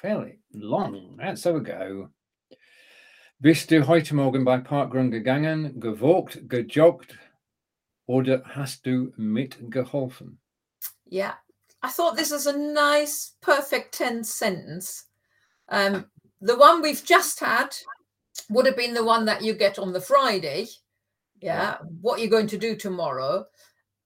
fairly 0.00 0.38
long. 0.54 1.16
Let's 1.18 1.44
have 1.44 1.56
a 1.56 1.60
go. 1.60 2.08
Bist 3.40 3.70
du 3.70 3.86
heute 3.86 4.14
Morgen 4.14 4.44
bei 4.44 4.58
Parkrun 4.58 5.10
gegangen, 5.10 5.80
gewalkt, 5.80 6.48
gejoggt 6.48 7.18
oder 8.06 8.42
hast 8.44 8.86
du 8.86 9.12
mitgeholfen? 9.16 10.38
Yeah, 11.10 11.34
I 11.82 11.88
thought 11.88 12.16
this 12.16 12.30
was 12.30 12.46
a 12.46 12.56
nice, 12.56 13.36
perfect 13.40 13.94
tense 13.94 14.32
sentence. 14.32 15.06
Um, 15.68 16.06
the 16.40 16.56
one 16.56 16.82
we've 16.82 17.04
just 17.04 17.40
had 17.40 17.76
would 18.50 18.66
have 18.66 18.76
been 18.76 18.94
the 18.94 19.04
one 19.04 19.24
that 19.26 19.42
you 19.42 19.54
get 19.54 19.78
on 19.78 19.92
the 19.92 20.00
Friday. 20.00 20.66
Yeah, 21.40 21.78
what 22.00 22.18
are 22.18 22.22
you're 22.22 22.30
going 22.30 22.48
to 22.48 22.58
do 22.58 22.76
tomorrow. 22.76 23.46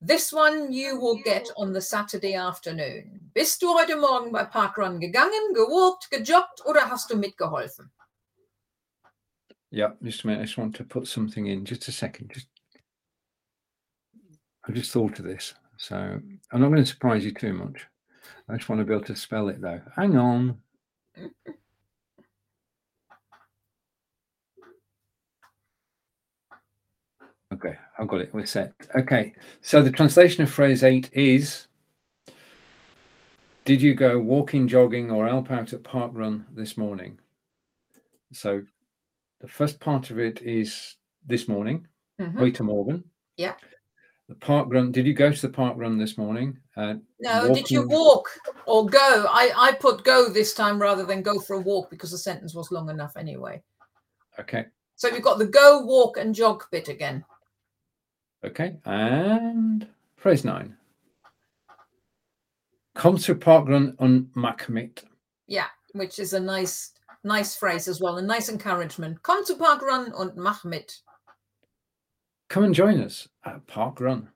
This 0.05 0.33
one 0.33 0.73
you 0.73 0.99
will 0.99 1.23
get 1.23 1.49
on 1.57 1.73
the 1.73 1.81
Saturday 1.81 2.35
afternoon. 2.35 3.31
Bist 3.35 3.63
du 3.63 3.73
heute 3.73 3.95
Morgen 3.95 4.33
bei 4.33 4.45
Parkrun 4.45 4.99
gegangen, 4.99 5.55
gewalkt, 5.55 6.11
gejoggt 6.11 6.67
oder 6.67 6.91
hast 6.91 7.09
du 7.09 7.17
mitgeholfen? 7.17 7.89
Yeah, 9.71 9.93
just 10.03 10.25
a 10.25 10.27
minute. 10.27 10.41
I 10.41 10.47
just 10.47 10.59
want 10.59 10.75
to 10.75 10.85
put 10.85 11.07
something 11.07 11.47
in. 11.47 11.65
Just 11.65 11.87
a 11.87 11.93
second. 11.93 12.33
Just 12.35 12.49
I 14.69 14.73
just 14.73 14.91
thought 14.91 15.21
of 15.21 15.25
this. 15.25 15.55
So 15.77 15.95
I'm 15.95 16.61
not 16.61 16.71
going 16.71 16.83
to 16.83 16.87
surprise 16.87 17.25
you 17.25 17.33
too 17.33 17.53
much. 17.53 17.87
I 18.49 18.57
just 18.57 18.69
want 18.69 18.81
to 18.81 18.85
be 18.85 18.93
able 18.93 19.05
to 19.05 19.15
spell 19.15 19.51
it 19.51 19.61
though. 19.61 19.81
Hang 19.95 20.17
on. 20.17 20.59
Okay, 27.53 27.77
I've 27.99 28.09
got 28.09 28.23
it. 28.23 28.33
We're 28.33 28.47
set. 28.47 28.73
Okay, 28.97 29.35
so 29.61 29.83
the 29.83 29.91
translation 29.91 30.43
of 30.43 30.51
phrase 30.51 30.83
eight 30.83 31.11
is 31.13 31.67
did 33.65 33.83
you 33.83 33.95
go 33.95 34.19
walking, 34.19 34.67
jogging, 34.67 35.11
or 35.11 35.29
help 35.29 35.51
out 35.51 35.73
at 35.73 35.85
park 35.85 36.13
run 36.15 36.47
this 36.55 36.77
morning? 36.77 37.19
So 38.33 38.63
the 39.41 39.49
first 39.49 39.79
part 39.81 40.11
of 40.11 40.19
it 40.19 40.41
is 40.43 40.97
this 41.27 41.47
morning, 41.47 41.87
Mhm. 42.19 42.39
heute 42.39 42.63
Morgen. 42.63 43.05
Yeah. 43.37 43.55
The 44.29 44.35
park 44.37 44.69
run. 44.71 44.91
Did 44.91 45.07
you 45.07 45.13
go 45.13 45.31
to 45.31 45.43
the 45.43 45.53
park 45.53 45.77
run 45.77 45.99
this 45.99 46.17
morning? 46.17 46.59
Uh, 46.77 46.95
No, 47.21 47.53
did 47.55 47.71
you 47.71 47.87
walk 47.87 48.31
or 48.67 48.87
go? 48.87 49.27
I, 49.29 49.53
I 49.57 49.73
put 49.73 50.05
go 50.05 50.31
this 50.31 50.55
time 50.55 50.81
rather 50.81 51.05
than 51.05 51.23
go 51.23 51.39
for 51.39 51.55
a 51.55 51.61
walk 51.61 51.91
because 51.91 52.13
the 52.13 52.19
sentence 52.19 52.55
was 52.55 52.73
long 52.73 52.89
enough 52.89 53.17
anyway. 53.17 53.63
Okay. 54.39 54.67
So 54.97 55.11
we've 55.11 55.23
got 55.23 55.39
the 55.39 55.47
go, 55.47 55.85
walk, 55.85 56.17
and 56.17 56.35
jog 56.35 56.65
bit 56.71 56.89
again. 56.89 57.25
Okay. 58.45 58.77
And 58.85 59.87
phrase 60.17 60.45
nine. 60.45 60.77
Komm 62.95 63.19
zu 63.19 63.35
Parkrun 63.35 63.95
und 63.99 64.35
mach 64.35 64.69
mit. 64.69 65.05
Yeah, 65.47 65.69
which 65.93 66.19
is 66.19 66.35
a 66.35 66.41
nice, 66.41 66.93
nice 67.25 67.57
phrase 67.57 67.89
as 67.89 68.01
well, 68.01 68.19
a 68.19 68.23
nice 68.23 68.49
encouragement. 68.49 69.23
Komm 69.23 69.45
zu 69.45 69.57
Parkrun 69.57 70.13
und 70.13 70.37
mach 70.37 70.65
mit. 70.65 70.99
Come 72.49 72.65
and 72.65 72.75
join 72.75 73.01
us 73.01 73.29
at 73.45 73.67
Park 73.67 74.01
Run. 74.01 74.29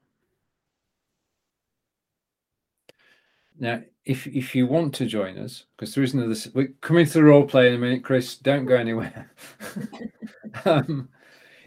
Now, 3.58 3.82
if 4.04 4.26
if 4.26 4.54
you 4.54 4.66
want 4.66 4.94
to 4.94 5.06
join 5.06 5.36
us, 5.36 5.64
because 5.76 5.94
there 5.94 6.04
is 6.04 6.14
another, 6.14 6.36
we're 6.54 6.72
coming 6.80 7.06
to 7.06 7.12
the 7.12 7.24
role 7.24 7.44
play 7.44 7.68
in 7.68 7.74
a 7.74 7.78
minute, 7.78 8.04
Chris. 8.04 8.36
Don't 8.36 8.66
go 8.66 8.76
anywhere. 8.76 9.30
um, 10.64 11.08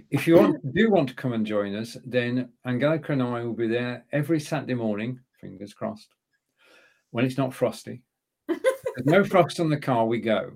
if 0.10 0.28
you 0.28 0.36
want, 0.36 0.74
do 0.74 0.90
want 0.90 1.10
to 1.10 1.16
come 1.16 1.34
and 1.34 1.46
join 1.46 1.76
us, 1.76 1.98
then 2.06 2.50
Angelica 2.66 3.14
and 3.14 3.24
I 3.24 3.44
will 3.44 3.54
be 3.54 3.68
there 3.68 4.06
every 4.12 4.40
Saturday 4.40 4.74
morning. 4.74 5.20
Fingers 5.40 5.74
crossed. 5.74 6.14
When 7.12 7.26
it's 7.26 7.38
not 7.38 7.54
frosty, 7.54 8.02
There's 8.48 9.06
no 9.06 9.24
frost 9.24 9.60
on 9.60 9.70
the 9.70 9.78
car. 9.78 10.06
We 10.06 10.20
go, 10.20 10.52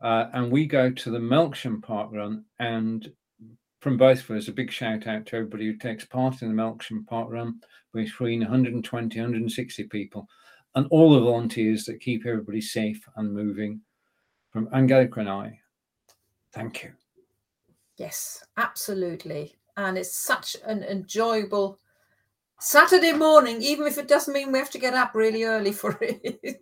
uh, 0.00 0.26
and 0.32 0.50
we 0.50 0.66
go 0.66 0.90
to 0.90 1.10
the 1.10 1.18
Melksham 1.18 1.82
Park 1.82 2.10
Run 2.12 2.44
and 2.58 3.10
from 3.84 3.98
both 3.98 4.30
of 4.30 4.34
us, 4.34 4.48
a 4.48 4.52
big 4.52 4.72
shout 4.72 5.06
out 5.06 5.26
to 5.26 5.36
everybody 5.36 5.66
who 5.66 5.76
takes 5.76 6.06
part 6.06 6.40
in 6.40 6.48
the 6.48 6.54
Melksham 6.54 7.06
Park 7.06 7.28
Run 7.30 7.60
between 7.92 8.40
120, 8.40 9.20
160 9.20 9.84
people, 9.84 10.26
and 10.74 10.86
all 10.90 11.12
the 11.12 11.20
volunteers 11.20 11.84
that 11.84 12.00
keep 12.00 12.24
everybody 12.24 12.62
safe 12.62 13.06
and 13.16 13.30
moving. 13.30 13.82
From 14.50 14.70
Angelica 14.72 15.20
and 15.20 15.28
I, 15.28 15.60
thank 16.54 16.82
you. 16.82 16.92
Yes, 17.96 18.44
absolutely. 18.56 19.54
And 19.76 19.96
it's 19.98 20.16
such 20.16 20.56
an 20.66 20.82
enjoyable 20.82 21.78
Saturday 22.60 23.12
morning, 23.12 23.60
even 23.62 23.86
if 23.86 23.98
it 23.98 24.08
doesn't 24.08 24.32
mean 24.34 24.52
we 24.52 24.58
have 24.58 24.70
to 24.70 24.78
get 24.78 24.94
up 24.94 25.14
really 25.14 25.44
early 25.44 25.72
for 25.72 25.96
it. 26.00 26.60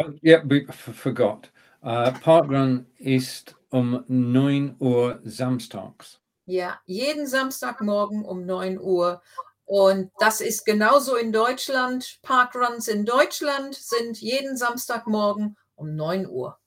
Oh, 0.00 0.12
yeah, 0.22 0.42
we 0.44 0.66
f- 0.68 0.94
forgot. 0.94 1.48
Uh, 1.82 2.10
Parkrun 2.20 2.86
ist 2.98 3.54
um 3.70 4.04
9 4.08 4.76
Uhr 4.80 5.20
samstags. 5.24 6.18
ja, 6.46 6.80
jeden 6.86 7.26
Samstagmorgen 7.28 8.24
um 8.24 8.44
9 8.44 8.78
Uhr. 8.80 9.22
Und 9.66 10.10
das 10.18 10.40
ist 10.40 10.64
genauso 10.66 11.14
in 11.14 11.30
Deutschland. 11.32 12.18
Parkruns 12.22 12.88
in 12.88 13.04
Deutschland 13.06 13.76
sind 13.76 14.20
jeden 14.20 14.56
Samstagmorgen 14.56 15.56
um 15.76 15.94
9 15.94 16.26
Uhr. 16.26 16.58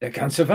Der 0.00 0.10
ganze 0.10 0.46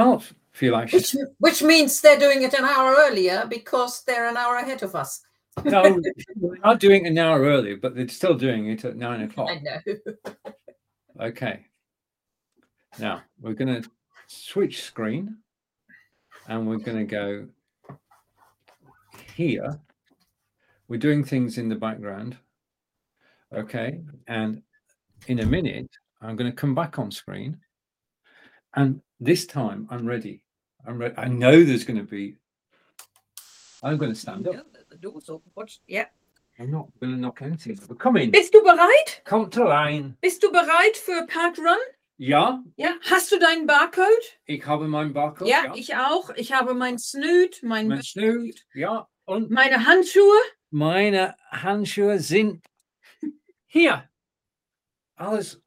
Which, 0.60 1.16
which 1.40 1.62
means 1.62 2.02
they're 2.02 2.20
doing 2.20 2.42
it 2.42 2.54
an 2.54 2.66
hour 2.66 2.96
earlier 2.98 3.46
because 3.48 4.04
they're 4.04 4.28
an 4.28 4.38
hour 4.38 4.56
ahead 4.56 4.84
of 4.84 4.96
us. 4.96 5.22
No, 5.64 6.02
we're 6.36 6.58
not 6.64 6.80
doing 6.80 7.06
it 7.06 7.10
an 7.10 7.18
hour 7.18 7.42
earlier, 7.42 7.78
but 7.78 7.96
they're 7.96 8.08
still 8.08 8.36
doing 8.36 8.68
it 8.70 8.86
at 8.86 8.96
nine 8.96 9.22
o'clock. 9.22 9.50
I 9.52 9.60
know. 9.60 9.80
Okay. 11.20 11.66
Now 13.00 13.24
we're 13.42 13.54
going 13.54 13.82
to 13.82 13.90
switch 14.28 14.84
screen 14.84 15.38
and 16.48 16.68
we're 16.68 16.78
going 16.78 16.98
to 16.98 17.04
go 17.06 17.48
here. 19.36 19.80
We're 20.88 21.00
doing 21.00 21.24
things 21.24 21.58
in 21.58 21.70
the 21.70 21.76
background. 21.76 22.38
Okay. 23.54 24.02
And 24.28 24.62
in 25.28 25.40
a 25.40 25.46
minute, 25.46 25.90
I'm 26.22 26.36
going 26.36 26.50
to 26.50 26.56
come 26.56 26.76
back 26.76 27.00
on 27.00 27.12
screen. 27.12 27.58
And 28.76 29.02
this 29.20 29.46
time 29.46 29.88
I'm 29.90 30.06
ready. 30.06 30.44
I'm 30.88 30.98
ready. 30.98 31.16
I 31.18 31.28
know 31.28 31.64
there's 31.64 31.84
going 31.84 31.98
to 32.00 32.06
be. 32.06 32.38
I'm 33.84 33.98
going 33.98 34.12
to 34.12 34.16
stand 34.20 34.48
up. 34.48 34.56
Ja. 35.88 36.06
I'm 36.60 36.72
not 36.72 36.88
going 37.00 37.14
to 37.14 37.18
knock 37.20 37.42
anything. 37.42 37.78
But 37.88 38.00
come 38.00 38.18
in. 38.18 38.32
Bist 38.32 38.54
du 38.54 38.62
bereit? 38.64 39.22
Kommt 39.26 39.56
rein. 39.58 40.18
Bist 40.22 40.42
du 40.42 40.52
bereit 40.52 40.98
für 40.98 41.28
Parkrun? 41.28 41.78
Ja, 42.18 42.64
Ja. 42.78 42.96
Hast 43.12 43.32
du 43.32 43.38
deinen 43.38 43.68
Barcode? 43.68 44.40
ich 44.46 44.66
habe 44.66 44.88
meinen 44.88 45.14
Barcode. 45.14 45.48
ja, 45.50 45.74
ich 45.76 45.96
auch. 45.96 46.32
Ich 46.36 46.52
habe 46.52 46.74
mein 46.74 46.98
Snoot, 46.98 47.62
mein, 47.62 47.90
Mein 47.90 48.02
Snoot, 48.02 48.66
ja. 48.74 49.08
Und 49.26 49.52
meine 49.52 49.86
Handschuhe. 49.86 50.40
meine 50.72 51.36
Handschuhe 51.52 52.18
sind 52.20 52.66
hier. 53.68 54.10
Alles, 55.16 55.62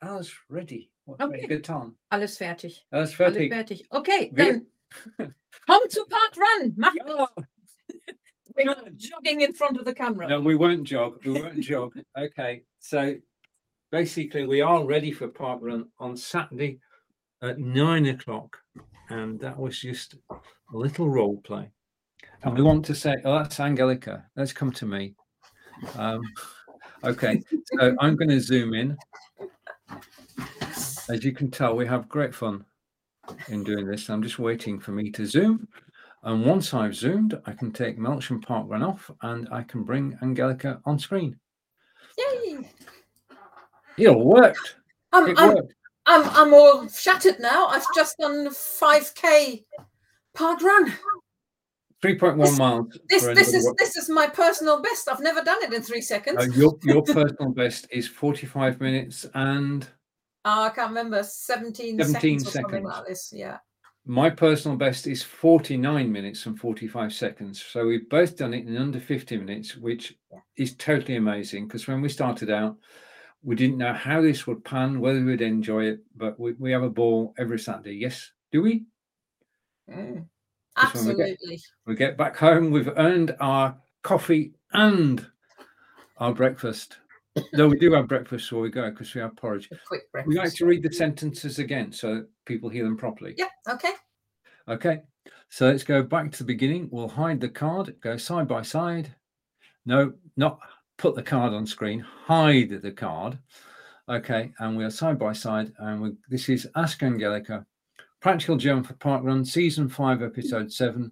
alles 0.00 0.32
ready. 0.48 0.91
Was 1.12 1.20
habe 1.20 1.36
ich 1.38 1.44
Okay. 1.44 1.56
getan? 1.56 1.96
Alles 2.10 2.36
fertig. 2.38 2.86
Alles 2.90 3.10
Alles 3.10 3.14
fertig. 3.14 3.52
fertig. 3.52 3.86
Okay, 3.90 4.30
Wir- 4.32 4.62
dann 5.16 5.34
to 5.66 5.88
zu 5.88 6.04
Parkrun. 6.06 6.74
Mach 6.76 6.94
Ja. 6.94 7.28
We're 8.54 8.66
not 8.66 8.84
jogging 8.98 9.40
in 9.40 9.54
front 9.54 9.78
of 9.78 9.86
the 9.86 9.94
camera. 9.94 10.28
No, 10.28 10.38
we 10.40 10.54
won't 10.54 10.84
jog. 10.84 11.24
We 11.24 11.32
won't 11.32 11.60
jog. 11.70 11.94
Okay. 12.18 12.64
So 12.80 13.14
basically, 13.90 14.46
we 14.46 14.60
are 14.60 14.84
ready 14.84 15.10
for 15.10 15.28
park 15.28 15.60
run 15.62 15.90
on 15.98 16.16
Saturday 16.18 16.78
at 17.40 17.58
nine 17.58 18.06
o'clock. 18.06 18.58
And 19.08 19.40
that 19.40 19.58
was 19.58 19.78
just 19.78 20.16
a 20.30 20.76
little 20.76 21.08
role 21.08 21.40
play. 21.42 21.70
And 22.42 22.54
we 22.54 22.62
want 22.62 22.84
to 22.86 22.94
say, 22.94 23.16
oh, 23.24 23.38
that's 23.38 23.58
Angelica. 23.58 24.26
Let's 24.36 24.52
come 24.52 24.72
to 24.72 24.86
me. 24.86 25.14
Um, 25.96 26.20
okay. 27.04 27.42
So 27.78 27.94
I'm 28.00 28.16
going 28.16 28.30
to 28.30 28.40
zoom 28.40 28.74
in. 28.74 28.98
As 31.08 31.24
you 31.24 31.32
can 31.32 31.50
tell, 31.50 31.74
we 31.76 31.86
have 31.86 32.08
great 32.08 32.34
fun 32.34 32.64
in 33.48 33.64
doing 33.64 33.86
this. 33.86 34.08
I'm 34.10 34.22
just 34.22 34.38
waiting 34.38 34.78
for 34.80 34.92
me 34.92 35.10
to 35.12 35.26
zoom. 35.26 35.68
And 36.24 36.44
once 36.44 36.72
I've 36.72 36.94
zoomed, 36.94 37.40
I 37.46 37.52
can 37.52 37.72
take 37.72 37.98
Melksham 37.98 38.44
Park 38.44 38.66
Run 38.68 38.82
off 38.82 39.10
and 39.22 39.48
I 39.50 39.62
can 39.62 39.82
bring 39.82 40.16
Angelica 40.22 40.80
on 40.84 40.98
screen. 40.98 41.38
Yay. 42.16 42.68
It 43.98 44.16
worked. 44.16 44.76
I'm, 45.12 45.28
It 45.28 45.38
I'm, 45.38 45.54
worked. 45.54 45.74
I'm, 46.06 46.28
I'm 46.30 46.54
all 46.54 46.88
shattered 46.88 47.40
now. 47.40 47.66
I've 47.66 47.86
just 47.94 48.16
done 48.18 48.48
5k 48.48 49.64
park 50.34 50.62
run. 50.62 50.92
3.1 52.02 52.38
This- 52.38 52.58
miles. 52.58 52.98
This 53.08 53.24
this 53.26 53.54
is 53.54 53.72
this 53.78 53.96
is 53.96 54.08
my 54.08 54.26
personal 54.26 54.82
best. 54.82 55.08
I've 55.08 55.20
never 55.20 55.40
done 55.42 55.62
it 55.62 55.72
in 55.72 55.82
three 55.82 56.00
seconds. 56.00 56.38
Uh, 56.38 56.50
your, 56.52 56.76
your 56.82 57.02
personal 57.02 57.52
best 57.52 57.86
is 57.90 58.08
45 58.08 58.80
minutes 58.80 59.26
and 59.34 59.86
Oh, 60.44 60.64
I 60.64 60.70
can't 60.70 60.88
remember 60.90 61.22
17, 61.22 61.98
17 61.98 62.40
seconds 62.40 62.46
or 62.46 62.50
something 62.50 62.70
seconds. 62.70 62.84
like 62.86 63.06
this. 63.06 63.32
Yeah. 63.34 63.58
my 64.04 64.28
personal 64.28 64.76
best 64.76 65.06
is 65.06 65.22
49 65.22 66.10
minutes 66.10 66.46
and 66.46 66.58
45 66.58 67.12
seconds. 67.12 67.62
So 67.64 67.86
we've 67.86 68.08
both 68.08 68.36
done 68.36 68.52
it 68.54 68.66
in 68.66 68.76
under 68.76 68.98
50 68.98 69.36
minutes, 69.36 69.76
which 69.76 70.16
is 70.56 70.74
totally 70.74 71.16
amazing 71.16 71.68
because 71.68 71.86
when 71.86 72.00
we 72.00 72.08
started 72.08 72.50
out, 72.50 72.76
we 73.44 73.54
didn't 73.56 73.78
know 73.78 73.92
how 73.92 74.20
this 74.20 74.46
would 74.46 74.64
pan, 74.64 75.00
whether 75.00 75.24
we'd 75.24 75.40
enjoy 75.42 75.84
it, 75.84 76.00
but 76.16 76.38
we, 76.40 76.52
we 76.54 76.72
have 76.72 76.82
a 76.82 76.90
ball 76.90 77.34
every 77.38 77.58
Saturday. 77.58 77.94
Yes, 77.94 78.30
do 78.50 78.62
we? 78.62 78.84
Mm. 79.88 79.96
When 79.96 80.14
we 80.14 80.14
get- 80.14 80.26
Absolutely. 80.76 81.60
We 81.86 81.94
get 81.96 82.16
back 82.16 82.36
home, 82.36 82.70
we've 82.70 82.90
earned 82.96 83.36
our 83.40 83.76
coffee 84.02 84.54
and 84.72 85.24
our 86.18 86.32
breakfast. 86.32 86.96
No, 87.54 87.66
we 87.66 87.78
do 87.78 87.92
have 87.92 88.08
breakfast 88.08 88.50
before 88.50 88.62
we 88.62 88.70
go 88.70 88.90
because 88.90 89.14
we 89.14 89.20
have 89.20 89.36
porridge. 89.36 89.68
A 89.72 89.76
quick 89.86 90.10
breakfast. 90.12 90.28
We 90.28 90.38
like 90.38 90.54
to 90.54 90.66
read 90.66 90.82
the 90.82 90.92
sentences 90.92 91.58
again 91.58 91.92
so 91.92 92.24
people 92.44 92.68
hear 92.68 92.84
them 92.84 92.96
properly. 92.96 93.34
Yeah. 93.38 93.48
Okay. 93.68 93.92
Okay, 94.68 95.00
so 95.48 95.66
let's 95.66 95.82
go 95.82 96.02
back 96.04 96.30
to 96.30 96.38
the 96.38 96.44
beginning. 96.44 96.88
We'll 96.92 97.08
hide 97.08 97.40
the 97.40 97.48
card, 97.48 97.96
go 98.00 98.16
side 98.16 98.46
by 98.46 98.62
side. 98.62 99.12
No, 99.84 100.12
not 100.36 100.60
put 100.98 101.16
the 101.16 101.22
card 101.22 101.52
on 101.52 101.66
screen, 101.66 101.98
hide 101.98 102.80
the 102.80 102.92
card. 102.92 103.38
Okay, 104.08 104.52
and 104.60 104.76
we 104.76 104.84
are 104.84 104.90
side 104.90 105.18
by 105.18 105.32
side, 105.32 105.72
and 105.78 106.00
we, 106.00 106.12
this 106.28 106.48
is 106.48 106.68
Ask 106.76 107.02
Angelica, 107.02 107.66
Practical 108.20 108.56
German 108.56 108.84
for 108.84 108.94
Park 108.94 109.24
Run, 109.24 109.44
Season 109.44 109.88
5, 109.88 110.22
Episode 110.22 110.72
7, 110.72 111.10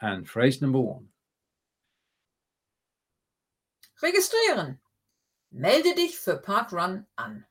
and 0.00 0.28
phrase 0.28 0.62
number 0.62 0.80
one. 0.80 1.06
Registrieren. 4.02 4.78
Melde 5.52 5.94
dich 5.94 6.18
für 6.18 6.36
Parkrun 6.36 7.06
an. 7.16 7.44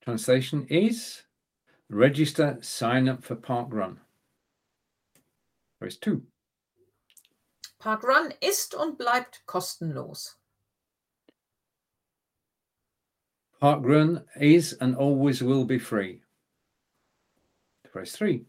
Translation 0.00 0.66
is 0.68 1.24
register, 1.90 2.58
sign 2.62 3.08
up 3.08 3.24
for 3.24 3.36
Park 3.36 3.72
Run. 3.72 4.00
Phrase 5.78 5.98
two. 5.98 6.22
Parkrun 7.78 8.32
ist 8.40 8.74
und 8.74 8.96
bleibt 8.96 9.44
kostenlos. 9.46 10.38
Parkrun 13.60 14.24
is 14.36 14.74
and 14.80 14.96
always 14.96 15.42
will 15.42 15.64
be 15.64 15.78
free. 15.78 16.22
Press 17.90 18.12
3. 18.12 18.44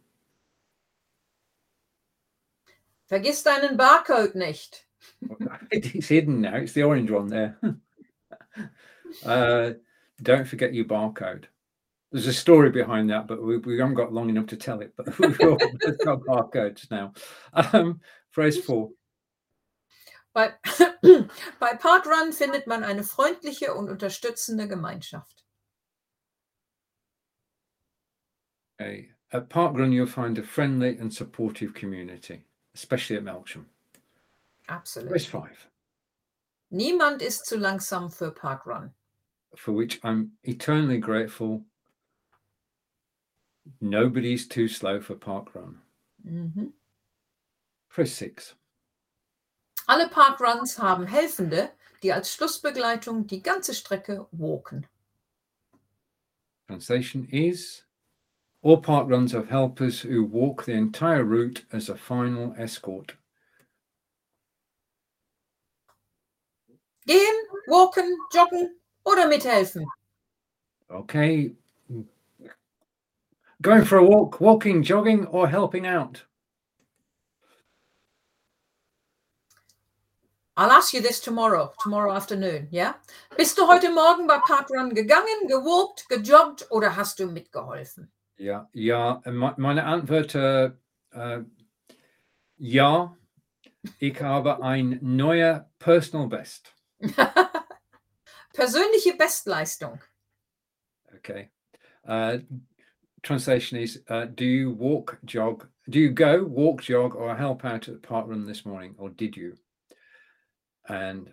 Vergiss 3.05 3.43
deinen 3.43 3.77
Barcode 3.77 4.35
nicht. 4.35 4.86
it's 5.71 6.07
hidden 6.07 6.41
now. 6.41 6.55
It's 6.55 6.73
the 6.73 6.83
orange 6.83 7.11
one 7.11 7.27
there. 7.27 7.57
uh, 9.25 9.71
don't 10.21 10.47
forget 10.47 10.73
your 10.73 10.85
barcode. 10.85 11.45
There's 12.11 12.27
a 12.27 12.33
story 12.33 12.69
behind 12.69 13.09
that, 13.09 13.27
but 13.27 13.43
we, 13.43 13.57
we 13.57 13.77
haven't 13.77 13.95
got 13.95 14.13
long 14.13 14.29
enough 14.29 14.47
to 14.47 14.55
tell 14.55 14.81
it. 14.81 14.93
But 14.95 15.17
we've 15.19 15.37
got, 15.37 15.59
barcodes 16.21 16.89
now. 16.89 17.13
Um, 17.53 17.99
phrase 18.31 18.57
four. 18.57 18.89
Bei, 20.33 20.53
bei 21.59 21.75
Parkrun 21.75 22.31
findet 22.31 22.67
man 22.67 22.83
eine 22.83 23.03
freundliche 23.03 23.73
und 23.73 23.89
unterstützende 23.89 24.67
Gemeinschaft. 24.67 25.43
Okay. 28.79 29.09
At 29.33 29.49
Parkrun, 29.49 29.91
you'll 29.91 30.07
find 30.07 30.37
a 30.37 30.43
friendly 30.43 30.97
and 30.97 31.13
supportive 31.13 31.73
community, 31.73 32.45
especially 32.75 33.17
at 33.17 33.23
Melksham. 33.23 33.65
Absolut. 34.67 35.09
Phrase 35.09 35.27
five. 35.27 35.69
Niemand 36.69 37.21
ist 37.21 37.45
zu 37.45 37.57
langsam 37.57 38.11
für 38.11 38.31
Parkrun. 38.31 38.93
For 39.55 39.73
which 39.73 40.03
I'm 40.03 40.31
eternally 40.43 40.99
grateful. 40.99 41.65
Nobody's 43.79 44.47
too 44.47 44.67
slow 44.67 45.01
for 45.01 45.15
Parkrun. 45.15 45.81
Mhm. 46.23 46.73
Phrase 47.89 48.13
six. 48.13 48.55
Alle 49.87 50.09
Parkruns 50.09 50.77
haben 50.79 51.07
Helfende, 51.07 51.71
die 52.03 52.11
als 52.11 52.33
Schlussbegleitung 52.33 53.25
die 53.25 53.41
ganze 53.41 53.73
Strecke 53.73 54.27
walken. 54.31 54.85
Translation 56.67 57.25
is 57.29 57.87
All 58.61 58.81
park 58.81 59.07
runs 59.07 59.31
have 59.31 59.47
helpers 59.47 60.01
who 60.01 60.25
walk 60.25 60.65
the 60.65 60.73
entire 60.73 61.23
route 61.23 61.63
as 61.71 61.87
a 61.87 61.95
final 61.95 62.53
escort. 62.57 63.15
Gehen, 67.07 67.35
walken, 67.67 68.05
joggen 68.33 68.79
oder 69.05 69.27
mithelfen. 69.27 69.85
Okay. 70.89 71.55
Going 73.61 73.85
for 73.85 73.97
a 73.97 74.03
walk, 74.03 74.39
walking, 74.39 74.83
jogging, 74.83 75.25
or 75.27 75.47
helping 75.47 75.87
out. 75.87 76.23
I'll 80.57 80.71
ask 80.71 80.93
you 80.93 81.01
this 81.01 81.19
tomorrow, 81.21 81.71
tomorrow 81.83 82.11
afternoon, 82.11 82.67
ja? 82.71 82.95
Bist 83.37 83.57
du 83.57 83.67
heute 83.67 83.91
Morgen 83.91 84.27
bei 84.27 84.39
Parkrun 84.39 84.93
gegangen, 84.93 85.47
gewalkt, 85.47 86.09
gejoggt 86.09 86.67
oder 86.71 86.95
hast 86.95 87.19
du 87.19 87.27
mitgeholfen? 87.27 88.11
Ja, 88.37 88.67
ja, 88.73 89.21
me- 89.25 89.53
meine 89.57 89.85
Antwort, 89.85 90.33
äh, 90.35 90.71
äh, 91.11 91.43
ja, 92.57 93.15
ich 93.99 94.19
habe 94.21 94.61
ein 94.63 94.99
neuer 95.01 95.69
Personal 95.79 96.27
Best. 96.27 96.73
Persönliche 98.53 99.15
Bestleistung. 99.17 99.99
Okay. 101.15 101.49
Uh, 102.07 102.39
translation 103.23 103.77
is 103.77 104.01
uh, 104.09 104.25
Do 104.25 104.45
you 104.45 104.71
walk, 104.71 105.19
jog? 105.25 105.67
Do 105.89 105.99
you 105.99 106.09
go, 106.11 106.43
walk, 106.43 106.81
jog, 106.81 107.15
or 107.15 107.35
help 107.35 107.63
out 107.65 107.87
at 107.87 107.93
the 107.93 108.07
park 108.07 108.27
run 108.27 108.45
this 108.45 108.65
morning, 108.65 108.95
or 108.97 109.09
did 109.09 109.35
you? 109.37 109.57
And 110.89 111.29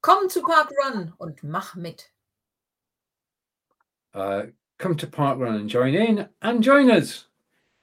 Komm 0.00 0.28
zu 0.30 0.42
Parkrun 0.42 1.12
und 1.18 1.42
mach 1.42 1.74
mit. 1.76 2.10
uh, 4.14 4.46
come 4.78 4.96
to 4.96 5.06
park 5.06 5.38
run 5.38 5.54
and 5.56 5.68
join 5.68 5.94
in 5.94 6.28
and 6.42 6.62
join 6.62 6.90
us 6.90 7.26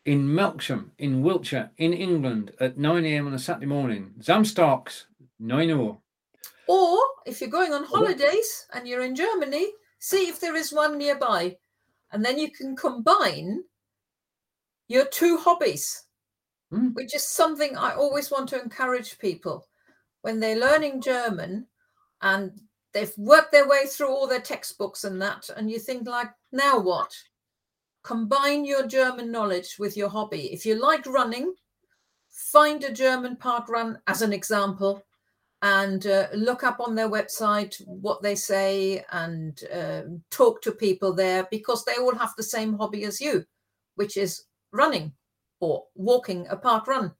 in 0.05 0.27
Melksham, 0.27 0.91
in 0.99 1.21
Wiltshire, 1.23 1.71
in 1.77 1.93
England 1.93 2.51
at 2.59 2.77
9 2.77 3.05
a.m. 3.05 3.27
on 3.27 3.33
a 3.33 3.39
Saturday 3.39 3.65
morning. 3.65 4.13
Samstags, 4.19 5.05
9 5.39 5.69
Uhr. 5.71 5.97
Or 6.67 6.99
if 7.25 7.41
you're 7.41 7.49
going 7.49 7.73
on 7.73 7.83
holidays 7.83 8.67
and 8.73 8.87
you're 8.87 9.03
in 9.03 9.15
Germany, 9.15 9.67
see 9.99 10.27
if 10.27 10.39
there 10.39 10.55
is 10.55 10.71
one 10.71 10.97
nearby. 10.97 11.57
And 12.11 12.23
then 12.23 12.37
you 12.37 12.51
can 12.51 12.75
combine 12.75 13.63
your 14.87 15.05
two 15.05 15.37
hobbies, 15.37 16.03
Hmm. 16.71 16.89
which 16.93 17.13
is 17.15 17.23
something 17.23 17.77
I 17.77 17.93
always 17.93 18.31
want 18.31 18.49
to 18.49 18.61
encourage 18.61 19.19
people 19.19 19.67
when 20.21 20.39
they're 20.39 20.59
learning 20.59 21.01
German 21.01 21.67
and 22.21 22.59
they've 22.93 23.15
worked 23.17 23.51
their 23.51 23.67
way 23.67 23.85
through 23.85 24.09
all 24.09 24.25
their 24.27 24.41
textbooks 24.41 25.03
and 25.03 25.21
that. 25.21 25.49
And 25.55 25.69
you 25.69 25.77
think, 25.79 26.07
like, 26.07 26.31
now 26.51 26.79
what? 26.79 27.11
Combine 28.05 28.65
your 28.65 28.85
German 28.85 29.31
knowledge 29.31 29.77
with 29.79 29.97
your 29.97 30.09
hobby. 30.09 30.53
If 30.53 30.63
you 30.63 30.75
like 30.75 31.07
running, 31.07 31.55
find 32.29 32.83
a 32.83 32.93
German 32.93 33.35
park 33.35 33.67
run 33.67 33.97
as 34.05 34.21
an 34.21 34.31
example 34.31 35.03
and 35.63 36.05
uh, 36.05 36.27
look 36.35 36.63
up 36.63 36.79
on 36.79 36.93
their 36.93 37.09
website 37.09 37.81
what 37.87 38.21
they 38.21 38.35
say 38.35 39.03
and 39.11 39.59
uh, 39.73 40.01
talk 40.29 40.61
to 40.61 40.71
people 40.71 41.15
there 41.15 41.47
because 41.49 41.83
they 41.83 41.95
all 41.95 42.13
have 42.13 42.29
the 42.37 42.43
same 42.43 42.77
hobby 42.77 43.05
as 43.05 43.19
you, 43.19 43.43
which 43.95 44.17
is 44.17 44.43
running 44.71 45.11
or 45.59 45.85
walking 45.95 46.45
a 46.51 46.55
park 46.55 46.85
run. 46.85 47.11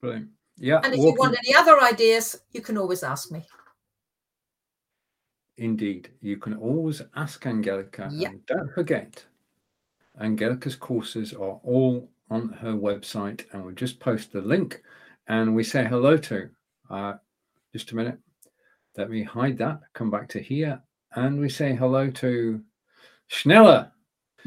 Brilliant. 0.00 0.30
Yeah. 0.56 0.80
And 0.82 0.92
if 0.92 0.98
you 0.98 1.14
want 1.16 1.36
any 1.38 1.54
other 1.54 1.80
ideas, 1.80 2.40
you 2.50 2.62
can 2.62 2.76
always 2.76 3.04
ask 3.04 3.30
me. 3.30 3.46
Indeed, 5.60 6.10
you 6.22 6.38
can 6.38 6.56
always 6.56 7.02
ask 7.16 7.44
Angelica. 7.44 8.08
Yeah. 8.10 8.30
And 8.30 8.46
don't 8.46 8.72
forget, 8.72 9.22
Angelica's 10.18 10.74
courses 10.74 11.34
are 11.34 11.60
all 11.62 12.08
on 12.30 12.48
her 12.48 12.72
website, 12.72 13.44
and 13.52 13.62
we'll 13.62 13.74
just 13.74 14.00
post 14.00 14.32
the 14.32 14.40
link 14.40 14.82
and 15.28 15.54
we 15.54 15.62
say 15.62 15.84
hello 15.84 16.16
to. 16.16 16.48
Uh, 16.88 17.12
just 17.74 17.92
a 17.92 17.94
minute. 17.94 18.18
Let 18.96 19.10
me 19.10 19.22
hide 19.22 19.58
that. 19.58 19.80
Come 19.92 20.10
back 20.10 20.30
to 20.30 20.40
here, 20.40 20.80
and 21.14 21.38
we 21.38 21.50
say 21.50 21.74
hello 21.74 22.10
to 22.10 22.62
Schneller. 23.30 23.90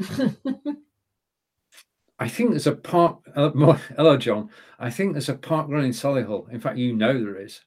I 2.18 2.28
think 2.28 2.50
there's 2.50 2.66
a 2.66 2.72
park. 2.72 3.20
Uh, 3.36 3.52
more, 3.54 3.80
hello, 3.96 4.16
John. 4.16 4.50
I 4.80 4.90
think 4.90 5.12
there's 5.12 5.28
a 5.28 5.34
park 5.34 5.68
run 5.68 5.84
in 5.84 5.92
Solihull. 5.92 6.50
In 6.50 6.58
fact, 6.58 6.76
you 6.76 6.92
know 6.92 7.12
there 7.12 7.40
is. 7.40 7.60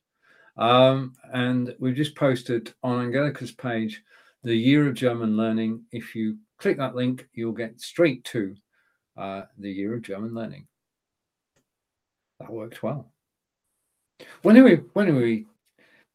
Um, 0.58 1.14
and 1.34 1.76
we've 1.80 1.96
just 1.96 2.16
posted 2.16 2.74
on 2.84 3.02
Angelica's 3.02 3.52
page 3.52 4.04
the 4.44 4.56
year 4.56 4.88
of 4.88 4.96
German 4.96 5.38
learning. 5.38 5.84
If 5.92 6.16
you 6.16 6.38
click 6.58 6.78
that 6.78 6.96
link, 6.96 7.28
you'll 7.34 7.52
get 7.52 7.80
straight 7.80 8.24
to 8.26 8.56
uh, 9.18 9.44
the 9.58 9.72
year 9.72 9.96
of 9.96 10.02
German 10.02 10.34
learning. 10.34 10.68
That 12.40 12.52
worked 12.52 12.84
well. 12.84 13.12
When 14.42 14.58
are 14.58 14.64
we? 14.64 14.76
When 14.94 15.10
are 15.10 15.16
we 15.16 15.46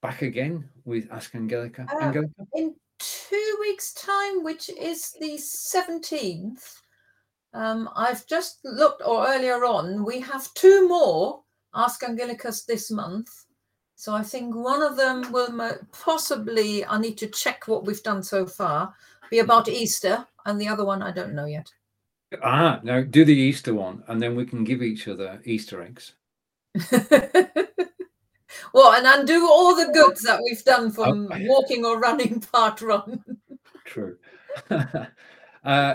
back 0.00 0.22
again 0.22 0.68
with 0.85 1.09
Ask 1.12 1.35
Angelica? 1.35 1.87
Uh, 1.92 2.05
Angelica? 2.05 2.33
In 2.55 2.74
two 2.98 3.57
weeks' 3.61 3.92
time, 3.94 4.42
which 4.42 4.68
is 4.70 5.14
the 5.20 5.35
17th, 5.35 6.62
um, 7.55 7.88
I've 7.94 8.26
just 8.26 8.61
looked, 8.64 9.02
or 9.05 9.26
earlier 9.26 9.64
on, 9.64 10.05
we 10.05 10.20
have 10.20 10.52
two 10.55 10.88
more 10.88 11.42
Ask 11.74 12.02
Angelicas 12.02 12.64
this 12.66 12.90
month. 12.90 13.28
So 14.03 14.12
I 14.12 14.25
think 14.25 14.53
one 14.57 14.83
of 14.83 14.97
them 14.97 15.31
will 15.31 15.57
possibly, 15.93 16.85
I 16.85 16.99
need 16.99 17.17
to 17.19 17.29
check 17.29 17.69
what 17.69 17.85
we've 17.85 18.03
done 18.03 18.25
so 18.25 18.45
far, 18.45 18.93
be 19.31 19.38
about 19.38 19.69
Easter, 19.69 20.27
and 20.45 20.61
the 20.61 20.67
other 20.67 20.85
one 20.85 21.03
I 21.03 21.12
don't 21.12 21.35
know 21.35 21.45
yet. 21.45 21.71
Ah, 22.43 22.81
no, 22.83 23.05
do 23.05 23.25
the 23.25 23.33
Easter 23.33 23.73
one, 23.73 24.03
and 24.09 24.21
then 24.21 24.35
we 24.35 24.45
can 24.45 24.65
give 24.65 24.83
each 24.83 25.07
other 25.07 25.41
Easter 25.45 25.85
eggs. 25.85 26.15
well, 28.75 28.93
and 28.93 29.07
undo 29.07 29.47
all 29.47 29.77
the 29.77 29.93
goods 29.95 30.23
that 30.23 30.41
we've 30.43 30.65
done 30.65 30.91
from 30.91 31.27
Okay. 31.27 31.47
walking 31.47 31.85
or 31.85 32.01
running 32.01 32.41
park 32.53 32.83
run. 32.83 33.23
True. 33.85 34.19
uh, 35.65 35.95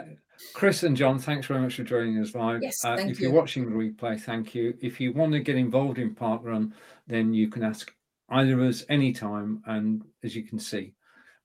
Chris 0.53 0.83
and 0.83 0.95
John, 0.95 1.19
thanks 1.19 1.47
very 1.47 1.59
much 1.59 1.75
for 1.75 1.83
joining 1.83 2.19
us 2.19 2.33
live. 2.33 2.63
Yes, 2.63 2.85
uh, 2.85 2.95
if 3.01 3.19
you're 3.19 3.31
watching 3.31 3.65
the 3.65 3.75
replay, 3.75 4.17
thank 4.17 4.55
you. 4.55 4.77
If 4.79 5.01
you 5.01 5.11
want 5.11 5.33
to 5.33 5.41
get 5.41 5.57
involved 5.57 5.97
in 5.97 6.15
Parkrun, 6.15 6.71
then 7.05 7.33
you 7.33 7.49
can 7.49 7.63
ask 7.63 7.93
either 8.29 8.53
of 8.61 8.67
us 8.67 8.83
anytime. 8.89 9.61
And 9.65 10.03
as 10.23 10.35
you 10.35 10.43
can 10.43 10.59
see, 10.59 10.93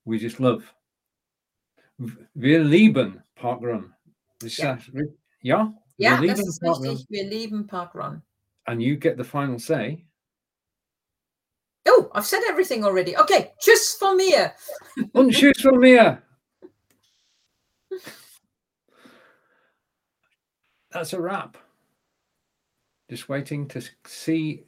we 0.05 0.17
just 0.19 0.39
love. 0.39 0.63
Wir 2.35 2.63
lieben 2.63 3.21
Parkrun. 3.37 3.91
Is 4.43 4.57
Yeah. 4.59 4.75
that 4.75 5.05
yeah? 5.41 5.69
Ja, 5.97 6.19
Wir 6.19 6.27
das 6.35 6.39
ist 6.39 6.61
Parkrun. 6.61 6.87
richtig. 6.89 7.07
Wir 7.09 7.23
lieben 7.29 7.67
Parkrun. 7.67 8.21
And 8.65 8.81
you 8.81 8.95
get 8.97 9.17
the 9.17 9.23
final 9.23 9.59
say. 9.59 10.05
Oh, 11.85 12.09
I've 12.15 12.25
said 12.25 12.41
everything 12.49 12.83
already. 12.85 13.15
Okay, 13.17 13.51
tschüss 13.59 13.95
von 13.97 14.15
mir. 14.17 14.53
Und 15.13 15.31
tschüss 15.31 15.61
von 15.61 15.79
mir. 15.79 16.21
That's 20.91 21.13
a 21.13 21.19
wrap. 21.19 21.57
Just 23.09 23.27
waiting 23.29 23.67
to 23.69 23.81
see. 24.05 24.63